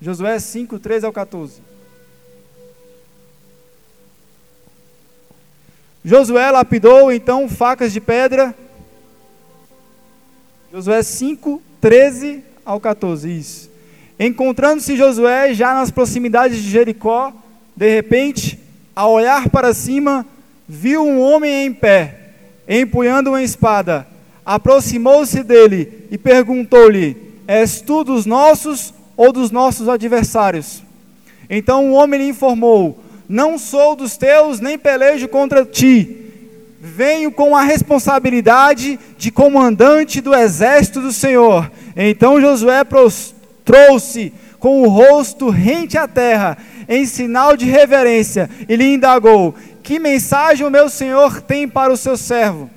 Josué 0.00 0.38
5, 0.38 0.78
13 0.78 1.06
ao 1.06 1.12
14. 1.12 1.60
Josué 6.04 6.50
lapidou 6.50 7.10
então 7.10 7.48
facas 7.48 7.92
de 7.92 8.00
pedra. 8.00 8.54
Josué 10.72 11.02
5, 11.02 11.60
13 11.80 12.44
ao 12.64 12.80
14, 12.80 13.30
isso. 13.30 13.70
Encontrando-se 14.18 14.96
Josué 14.96 15.52
já 15.54 15.74
nas 15.74 15.90
proximidades 15.90 16.62
de 16.62 16.70
Jericó, 16.70 17.32
de 17.74 17.88
repente, 17.94 18.58
ao 18.94 19.12
olhar 19.12 19.48
para 19.48 19.74
cima, 19.74 20.24
viu 20.68 21.04
um 21.04 21.20
homem 21.20 21.66
em 21.66 21.72
pé, 21.72 22.27
empunhando 22.68 23.30
uma 23.30 23.42
espada. 23.42 24.06
Aproximou-se 24.44 25.42
dele 25.42 26.06
e 26.10 26.18
perguntou-lhe: 26.18 27.16
És 27.46 27.80
tu 27.80 28.04
dos 28.04 28.26
nossos 28.26 28.92
ou 29.16 29.32
dos 29.32 29.50
nossos 29.50 29.88
adversários? 29.88 30.82
Então 31.48 31.90
o 31.90 31.94
homem 31.94 32.20
lhe 32.20 32.28
informou: 32.28 33.02
Não 33.28 33.58
sou 33.58 33.96
dos 33.96 34.16
teus, 34.16 34.60
nem 34.60 34.78
pelejo 34.78 35.28
contra 35.28 35.64
ti 35.64 36.26
venho 36.80 37.30
com 37.32 37.56
a 37.56 37.62
responsabilidade 37.62 38.98
de 39.16 39.30
comandante 39.30 40.20
do 40.20 40.34
exército 40.34 41.00
do 41.00 41.12
Senhor. 41.12 41.70
Então 41.96 42.40
Josué 42.40 42.84
prostrou-se 42.84 44.32
com 44.58 44.82
o 44.82 44.88
rosto 44.88 45.50
rente 45.50 45.96
à 45.96 46.08
terra, 46.08 46.58
em 46.88 47.04
sinal 47.06 47.56
de 47.56 47.64
reverência, 47.66 48.48
e 48.68 48.76
lhe 48.76 48.94
indagou: 48.94 49.54
Que 49.88 49.98
mensagem 49.98 50.66
o 50.66 50.70
meu 50.70 50.90
senhor 50.90 51.40
tem 51.40 51.66
para 51.66 51.90
o 51.90 51.96
seu 51.96 52.14
servo? 52.14 52.68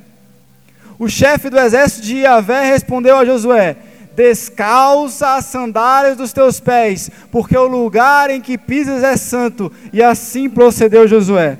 O 0.97 1.09
chefe 1.09 1.49
do 1.49 1.59
exército 1.59 2.03
de 2.03 2.19
Iavé 2.19 2.63
respondeu 2.63 3.17
a 3.17 3.25
Josué: 3.25 3.75
Descalça 4.15 5.35
as 5.35 5.43
sandálias 5.43 6.15
dos 6.15 6.31
teus 6.31 6.61
pés, 6.61 7.11
porque 7.29 7.57
o 7.57 7.67
lugar 7.67 8.29
em 8.29 8.39
que 8.39 8.57
pisas 8.57 9.03
é 9.03 9.17
santo. 9.17 9.69
E 9.91 10.01
assim 10.01 10.49
procedeu 10.49 11.05
Josué. 11.05 11.59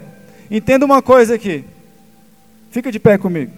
Entenda 0.50 0.86
uma 0.86 1.02
coisa 1.02 1.36
aqui. 1.36 1.66
Fica 2.70 2.90
de 2.90 2.98
pé 2.98 3.18
comigo. 3.18 3.52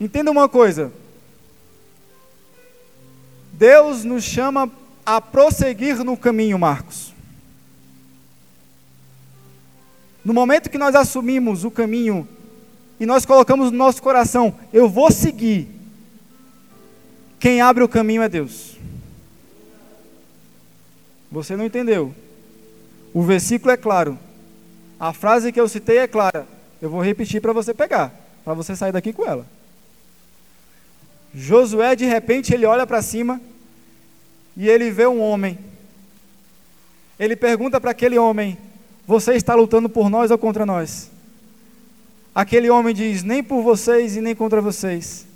Entenda 0.00 0.28
uma 0.28 0.48
coisa. 0.48 0.90
Deus 3.60 4.04
nos 4.04 4.24
chama 4.24 4.72
a 5.04 5.20
prosseguir 5.20 6.02
no 6.02 6.16
caminho, 6.16 6.58
Marcos. 6.58 7.12
No 10.24 10.32
momento 10.32 10.70
que 10.70 10.78
nós 10.78 10.94
assumimos 10.94 11.62
o 11.62 11.70
caminho 11.70 12.26
e 12.98 13.04
nós 13.04 13.26
colocamos 13.26 13.70
no 13.70 13.76
nosso 13.76 14.02
coração, 14.02 14.54
eu 14.72 14.88
vou 14.88 15.12
seguir, 15.12 15.68
quem 17.38 17.60
abre 17.60 17.84
o 17.84 17.88
caminho 17.88 18.22
é 18.22 18.30
Deus. 18.30 18.78
Você 21.30 21.54
não 21.54 21.66
entendeu. 21.66 22.14
O 23.12 23.22
versículo 23.22 23.72
é 23.72 23.76
claro. 23.76 24.18
A 24.98 25.12
frase 25.12 25.52
que 25.52 25.60
eu 25.60 25.68
citei 25.68 25.98
é 25.98 26.08
clara. 26.08 26.46
Eu 26.80 26.88
vou 26.88 27.02
repetir 27.02 27.42
para 27.42 27.52
você 27.52 27.74
pegar, 27.74 28.10
para 28.42 28.54
você 28.54 28.74
sair 28.74 28.92
daqui 28.92 29.12
com 29.12 29.26
ela. 29.26 29.46
Josué, 31.34 31.94
de 31.94 32.04
repente, 32.04 32.52
ele 32.52 32.66
olha 32.66 32.86
para 32.86 33.02
cima 33.02 33.40
e 34.56 34.68
ele 34.68 34.90
vê 34.90 35.06
um 35.06 35.20
homem. 35.20 35.58
Ele 37.18 37.36
pergunta 37.36 37.80
para 37.80 37.90
aquele 37.90 38.18
homem: 38.18 38.58
Você 39.06 39.34
está 39.34 39.54
lutando 39.54 39.88
por 39.88 40.10
nós 40.10 40.30
ou 40.30 40.38
contra 40.38 40.66
nós? 40.66 41.10
Aquele 42.34 42.70
homem 42.70 42.94
diz: 42.94 43.22
Nem 43.22 43.42
por 43.42 43.62
vocês 43.62 44.16
e 44.16 44.20
nem 44.20 44.34
contra 44.34 44.60
vocês. 44.60 45.26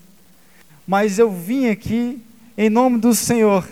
Mas 0.86 1.18
eu 1.18 1.30
vim 1.30 1.68
aqui 1.68 2.20
em 2.56 2.68
nome 2.68 2.98
do 2.98 3.14
Senhor 3.14 3.66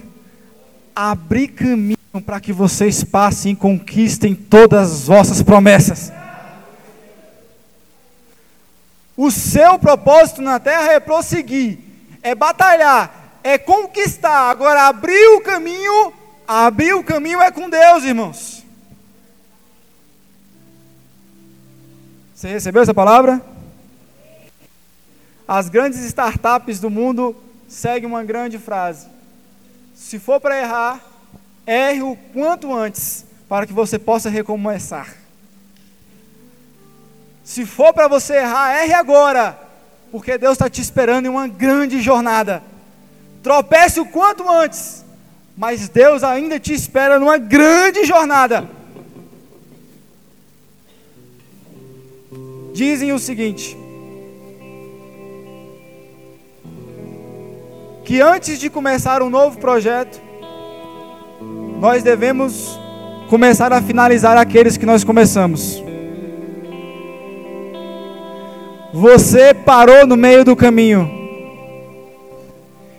abrir 0.94 1.48
caminho 1.48 1.96
para 2.26 2.40
que 2.40 2.52
vocês 2.52 3.02
passem 3.02 3.52
e 3.52 3.56
conquistem 3.56 4.34
todas 4.34 4.92
as 4.92 5.06
vossas 5.06 5.42
promessas. 5.42 6.12
O 9.16 9.30
seu 9.30 9.78
propósito 9.78 10.42
na 10.42 10.58
terra 10.58 10.92
é 10.92 11.00
prosseguir, 11.00 11.78
é 12.22 12.34
batalhar, 12.34 13.38
é 13.42 13.58
conquistar. 13.58 14.50
Agora, 14.50 14.86
abrir 14.86 15.36
o 15.36 15.40
caminho, 15.40 16.12
abrir 16.46 16.94
o 16.94 17.04
caminho 17.04 17.40
é 17.40 17.50
com 17.50 17.68
Deus, 17.68 18.04
irmãos. 18.04 18.62
Você 22.34 22.48
recebeu 22.48 22.82
essa 22.82 22.94
palavra? 22.94 23.40
As 25.46 25.68
grandes 25.68 26.00
startups 26.00 26.80
do 26.80 26.90
mundo 26.90 27.36
seguem 27.68 28.08
uma 28.08 28.24
grande 28.24 28.58
frase: 28.58 29.06
se 29.94 30.18
for 30.18 30.40
para 30.40 30.58
errar, 30.58 31.00
erre 31.66 32.02
o 32.02 32.16
quanto 32.32 32.72
antes, 32.74 33.24
para 33.48 33.66
que 33.66 33.72
você 33.72 33.98
possa 33.98 34.30
recomeçar. 34.30 35.14
Se 37.44 37.66
for 37.66 37.92
para 37.92 38.08
você 38.08 38.36
errar, 38.36 38.76
erre 38.82 38.94
agora, 38.94 39.58
porque 40.12 40.36
Deus 40.36 40.52
está 40.52 40.68
te 40.68 40.82
esperando 40.82 41.24
em 41.24 41.30
uma 41.30 41.48
grande 41.48 42.02
jornada. 42.02 42.62
Tropece 43.42 43.98
o 43.98 44.04
quanto 44.04 44.48
antes, 44.48 45.02
mas 45.56 45.88
Deus 45.88 46.22
ainda 46.22 46.60
te 46.60 46.74
espera 46.74 47.18
numa 47.18 47.38
grande 47.38 48.04
jornada. 48.04 48.68
Dizem 52.74 53.10
o 53.12 53.18
seguinte: 53.18 53.74
que 58.04 58.20
antes 58.20 58.58
de 58.58 58.68
começar 58.68 59.22
um 59.22 59.30
novo 59.30 59.58
projeto, 59.58 60.20
nós 61.80 62.02
devemos 62.02 62.78
começar 63.30 63.72
a 63.72 63.80
finalizar 63.80 64.36
aqueles 64.36 64.76
que 64.76 64.84
nós 64.84 65.02
começamos. 65.02 65.82
Você 68.92 69.54
parou 69.54 70.06
no 70.06 70.16
meio 70.16 70.44
do 70.44 70.54
caminho. 70.54 71.10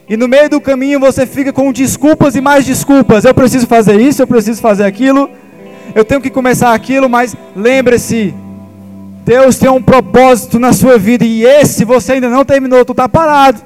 E 0.10 0.18
no 0.18 0.28
meio 0.28 0.50
do 0.50 0.60
caminho 0.60 1.00
você 1.00 1.26
fica 1.26 1.54
com 1.54 1.72
desculpas 1.72 2.36
e 2.36 2.42
mais 2.42 2.66
desculpas. 2.66 3.26
Eu 3.26 3.34
preciso 3.34 3.68
fazer 3.68 4.00
isso, 4.02 4.22
eu 4.22 4.28
preciso 4.28 4.62
fazer 4.62 4.84
aquilo. 4.84 5.30
Eu 5.94 6.04
tenho 6.04 6.20
que 6.20 6.30
começar 6.30 6.74
aquilo, 6.74 7.08
mas 7.08 7.36
lembre-se, 7.56 8.34
Deus 9.24 9.58
tem 9.58 9.70
um 9.70 9.82
propósito 9.82 10.60
na 10.60 10.74
sua 10.74 10.98
vida 10.98 11.24
e 11.24 11.46
esse 11.46 11.86
você 11.86 12.14
ainda 12.14 12.30
não 12.30 12.44
terminou, 12.44 12.84
tu 12.84 12.92
está 12.92 13.08
parado. 13.08 13.62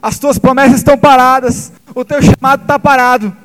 As 0.00 0.18
tuas 0.18 0.38
promessas 0.38 0.76
estão 0.76 0.96
paradas, 0.96 1.72
o 1.94 2.04
teu 2.04 2.22
chamado 2.22 2.62
está 2.62 2.78
parado. 2.78 3.36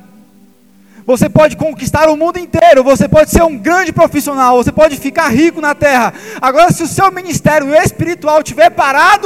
Você 1.08 1.30
pode 1.30 1.55
conquistar 1.55 2.10
o 2.10 2.18
mundo 2.18 2.38
inteiro, 2.38 2.84
você 2.84 3.08
pode 3.08 3.32
ser 3.32 3.41
um 3.41 3.58
grande 3.58 3.93
profissional, 3.93 4.58
você 4.58 4.74
pode 4.74 4.97
ficar 4.97 5.30
rico 5.30 5.62
na 5.62 5.74
terra. 5.74 6.14
Agora, 6.41 6.70
se 6.70 6.84
o 6.84 6.88
seu 6.88 7.10
ministério 7.14 7.74
espiritual 7.74 8.39
estiver 8.39 8.70
parado, 8.70 9.26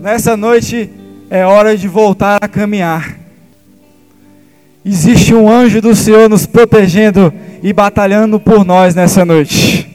nessa 0.00 0.36
noite 0.36 0.90
é 1.30 1.46
hora 1.46 1.76
de 1.76 1.86
voltar 1.86 2.42
a 2.42 2.48
caminhar. 2.48 3.16
Existe 4.84 5.32
um 5.32 5.48
anjo 5.48 5.80
do 5.80 5.94
Senhor 5.94 6.28
nos 6.28 6.46
protegendo 6.46 7.32
e 7.62 7.72
batalhando 7.72 8.40
por 8.40 8.64
nós 8.64 8.92
nessa 8.92 9.24
noite. 9.24 9.88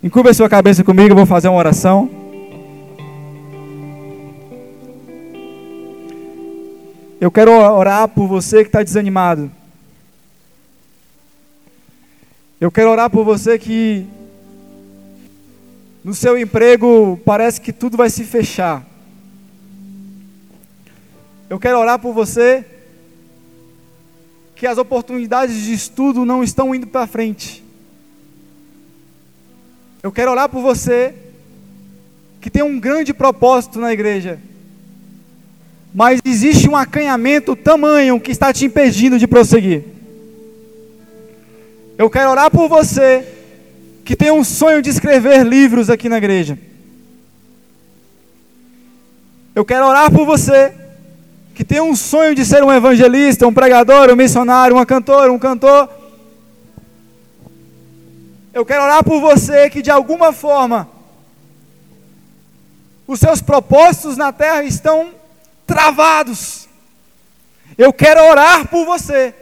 Encubra 0.00 0.32
sua 0.32 0.48
cabeça 0.48 0.84
comigo, 0.84 1.10
eu 1.10 1.16
vou 1.16 1.26
fazer 1.26 1.48
uma 1.48 1.58
oração. 1.58 2.21
Eu 7.22 7.30
quero 7.30 7.52
orar 7.52 8.08
por 8.08 8.26
você 8.26 8.64
que 8.64 8.68
está 8.68 8.82
desanimado. 8.82 9.48
Eu 12.60 12.68
quero 12.68 12.90
orar 12.90 13.08
por 13.08 13.24
você 13.24 13.56
que 13.56 14.08
no 16.02 16.12
seu 16.14 16.36
emprego 16.36 17.16
parece 17.24 17.60
que 17.60 17.72
tudo 17.72 17.96
vai 17.96 18.10
se 18.10 18.24
fechar. 18.24 18.84
Eu 21.48 21.60
quero 21.60 21.78
orar 21.78 22.00
por 22.00 22.12
você 22.12 22.66
que 24.56 24.66
as 24.66 24.76
oportunidades 24.76 25.62
de 25.62 25.74
estudo 25.74 26.24
não 26.24 26.42
estão 26.42 26.74
indo 26.74 26.88
para 26.88 27.06
frente. 27.06 27.62
Eu 30.02 30.10
quero 30.10 30.32
orar 30.32 30.48
por 30.48 30.60
você 30.60 31.14
que 32.40 32.50
tem 32.50 32.64
um 32.64 32.80
grande 32.80 33.14
propósito 33.14 33.78
na 33.78 33.92
igreja 33.92 34.40
mas 35.94 36.20
existe 36.24 36.68
um 36.68 36.76
acanhamento 36.76 37.54
tamanho 37.54 38.18
que 38.18 38.30
está 38.30 38.52
te 38.52 38.64
impedindo 38.64 39.18
de 39.18 39.26
prosseguir. 39.26 39.84
Eu 41.98 42.08
quero 42.08 42.30
orar 42.30 42.50
por 42.50 42.68
você 42.68 43.26
que 44.04 44.16
tem 44.16 44.30
um 44.30 44.42
sonho 44.42 44.80
de 44.80 44.88
escrever 44.88 45.46
livros 45.46 45.90
aqui 45.90 46.08
na 46.08 46.16
igreja. 46.16 46.58
Eu 49.54 49.64
quero 49.64 49.86
orar 49.86 50.10
por 50.10 50.24
você 50.24 50.72
que 51.54 51.62
tem 51.62 51.80
um 51.80 51.94
sonho 51.94 52.34
de 52.34 52.44
ser 52.46 52.64
um 52.64 52.72
evangelista, 52.72 53.46
um 53.46 53.52
pregador, 53.52 54.10
um 54.10 54.16
missionário, 54.16 54.76
uma 54.76 54.86
cantora, 54.86 55.30
um 55.30 55.38
cantor. 55.38 55.90
Eu 58.54 58.64
quero 58.64 58.82
orar 58.82 59.04
por 59.04 59.20
você 59.20 59.68
que 59.68 59.82
de 59.82 59.90
alguma 59.90 60.32
forma 60.32 60.88
os 63.06 63.20
seus 63.20 63.42
propósitos 63.42 64.16
na 64.16 64.32
terra 64.32 64.64
estão 64.64 65.10
travados. 65.72 66.68
Eu 67.78 67.92
quero 67.92 68.22
orar 68.24 68.68
por 68.68 68.84
você, 68.84 69.34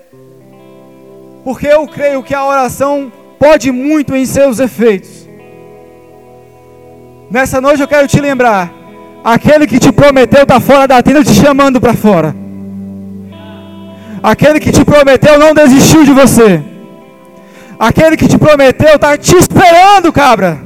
porque 1.43 1.67
eu 1.67 1.87
creio 1.89 2.23
que 2.23 2.35
a 2.35 2.45
oração 2.45 3.13
pode 3.39 3.73
muito 3.73 4.15
em 4.15 4.25
seus 4.25 4.61
efeitos. 4.61 5.29
Nessa 7.31 7.61
noite 7.61 7.83
eu 7.83 7.89
quero 7.89 8.07
te 8.07 8.21
lembrar: 8.21 8.73
aquele 9.25 9.67
que 9.67 9.81
te 9.81 9.91
prometeu 9.91 10.43
está 10.43 10.61
fora 10.61 10.87
da 10.87 11.03
tenda 11.03 11.25
te 11.25 11.35
chamando 11.35 11.81
para 11.81 11.95
fora. 11.95 12.35
Aquele 14.23 14.61
que 14.61 14.71
te 14.71 14.85
prometeu 14.85 15.39
não 15.39 15.53
desistiu 15.55 16.05
de 16.05 16.13
você. 16.13 16.63
Aquele 17.79 18.17
que 18.17 18.29
te 18.29 18.39
prometeu 18.39 18.95
está 18.95 19.17
te 19.17 19.35
esperando, 19.35 20.13
cabra. 20.13 20.61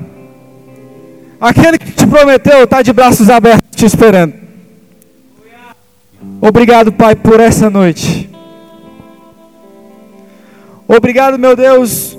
Aquele 1.40 1.78
que 1.78 1.92
te 1.92 2.06
prometeu 2.06 2.64
está 2.64 2.82
de 2.82 2.92
braços 2.92 3.30
abertos 3.30 3.70
te 3.76 3.86
esperando. 3.86 4.43
Obrigado, 6.40 6.92
Pai, 6.92 7.14
por 7.16 7.40
essa 7.40 7.70
noite. 7.70 8.30
Obrigado, 10.86 11.38
meu 11.38 11.56
Deus, 11.56 12.18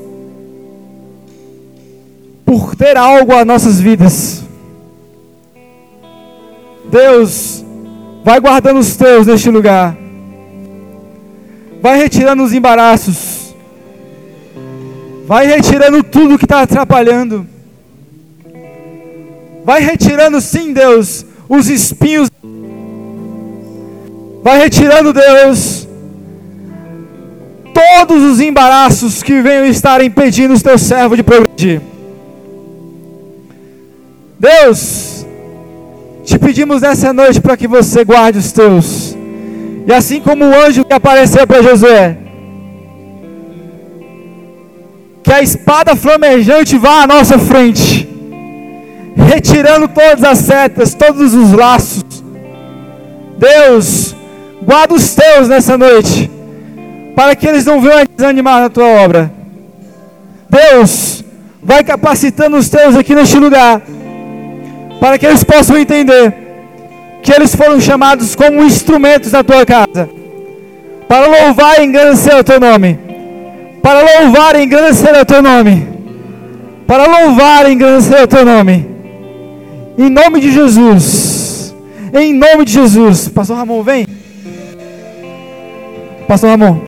por 2.43 2.75
ter 2.75 2.97
algo 2.97 3.33
a 3.33 3.45
nossas 3.45 3.79
vidas. 3.79 4.43
Deus, 6.89 7.63
vai 8.23 8.39
guardando 8.39 8.79
os 8.79 8.95
teus 8.95 9.27
neste 9.27 9.49
lugar. 9.51 9.95
Vai 11.81 11.97
retirando 11.97 12.43
os 12.43 12.53
embaraços. 12.53 13.53
Vai 15.27 15.45
retirando 15.47 16.03
tudo 16.03 16.37
que 16.37 16.45
está 16.45 16.61
atrapalhando. 16.61 17.47
Vai 19.63 19.81
retirando, 19.81 20.39
sim, 20.41 20.73
Deus, 20.73 21.25
os 21.49 21.69
espinhos 21.69 22.29
Vai 24.45 24.59
retirando, 24.59 25.11
Deus, 25.11 25.87
todos 27.73 28.21
os 28.21 28.39
embaraços 28.39 29.23
que 29.23 29.41
venham 29.41 29.65
estar 29.65 30.03
impedindo 30.03 30.53
os 30.53 30.61
teus 30.61 30.83
servos 30.83 31.17
de 31.17 31.23
progredir. 31.23 31.81
Deus, 34.39 35.25
te 36.23 36.37
pedimos 36.37 36.83
nessa 36.83 37.11
noite 37.11 37.41
para 37.41 37.57
que 37.57 37.67
você 37.67 38.05
guarde 38.05 38.37
os 38.37 38.51
teus. 38.51 39.17
E 39.87 39.91
assim 39.91 40.21
como 40.21 40.45
o 40.45 40.55
anjo 40.55 40.85
que 40.85 40.93
apareceu 40.93 41.47
para 41.47 41.63
Josué, 41.63 42.15
que 45.23 45.33
a 45.33 45.41
espada 45.41 45.95
flamejante 45.95 46.77
vá 46.77 47.01
à 47.01 47.07
nossa 47.07 47.39
frente, 47.39 48.07
retirando 49.15 49.87
todas 49.87 50.23
as 50.23 50.37
setas, 50.37 50.93
todos 50.93 51.33
os 51.33 51.51
laços. 51.51 52.23
Deus, 53.39 54.14
Guarda 54.65 54.95
os 54.95 55.13
teus 55.13 55.47
nessa 55.47 55.77
noite, 55.77 56.29
para 57.15 57.35
que 57.35 57.47
eles 57.47 57.65
não 57.65 57.79
venham 57.79 58.03
desanimar 58.17 58.61
na 58.61 58.69
tua 58.69 58.87
obra. 58.87 59.31
Deus, 60.49 61.23
vai 61.61 61.83
capacitando 61.83 62.57
os 62.57 62.67
teus 62.67 62.95
aqui 62.95 63.13
neste 63.13 63.37
lugar, 63.37 63.81
para 64.99 65.19
que 65.19 65.25
eles 65.25 65.43
possam 65.43 65.77
entender 65.77 66.33
que 67.21 67.31
eles 67.31 67.55
foram 67.55 67.79
chamados 67.79 68.35
como 68.35 68.63
instrumentos 68.63 69.31
na 69.31 69.43
tua 69.43 69.65
casa, 69.65 70.09
para 71.07 71.27
louvar 71.27 71.79
e 71.79 71.85
engrandecer 71.85 72.35
o 72.35 72.43
teu 72.43 72.59
nome, 72.59 72.99
para 73.83 74.01
louvar 74.01 74.55
e 74.55 74.63
engrandecer 74.63 75.21
o 75.21 75.25
teu 75.25 75.43
nome, 75.43 75.87
para 76.87 77.05
louvar 77.05 77.69
e 77.69 77.73
engrandecer 77.73 78.23
o 78.23 78.27
teu 78.27 78.43
nome, 78.43 78.87
em 79.95 80.09
nome 80.09 80.39
de 80.39 80.51
Jesus, 80.51 81.75
em 82.13 82.33
nome 82.33 82.65
de 82.65 82.73
Jesus. 82.73 83.27
Pastor 83.27 83.57
Ramon, 83.57 83.83
vem. 83.83 84.24
Pastor 86.27 86.47
Ramon. 86.47 86.81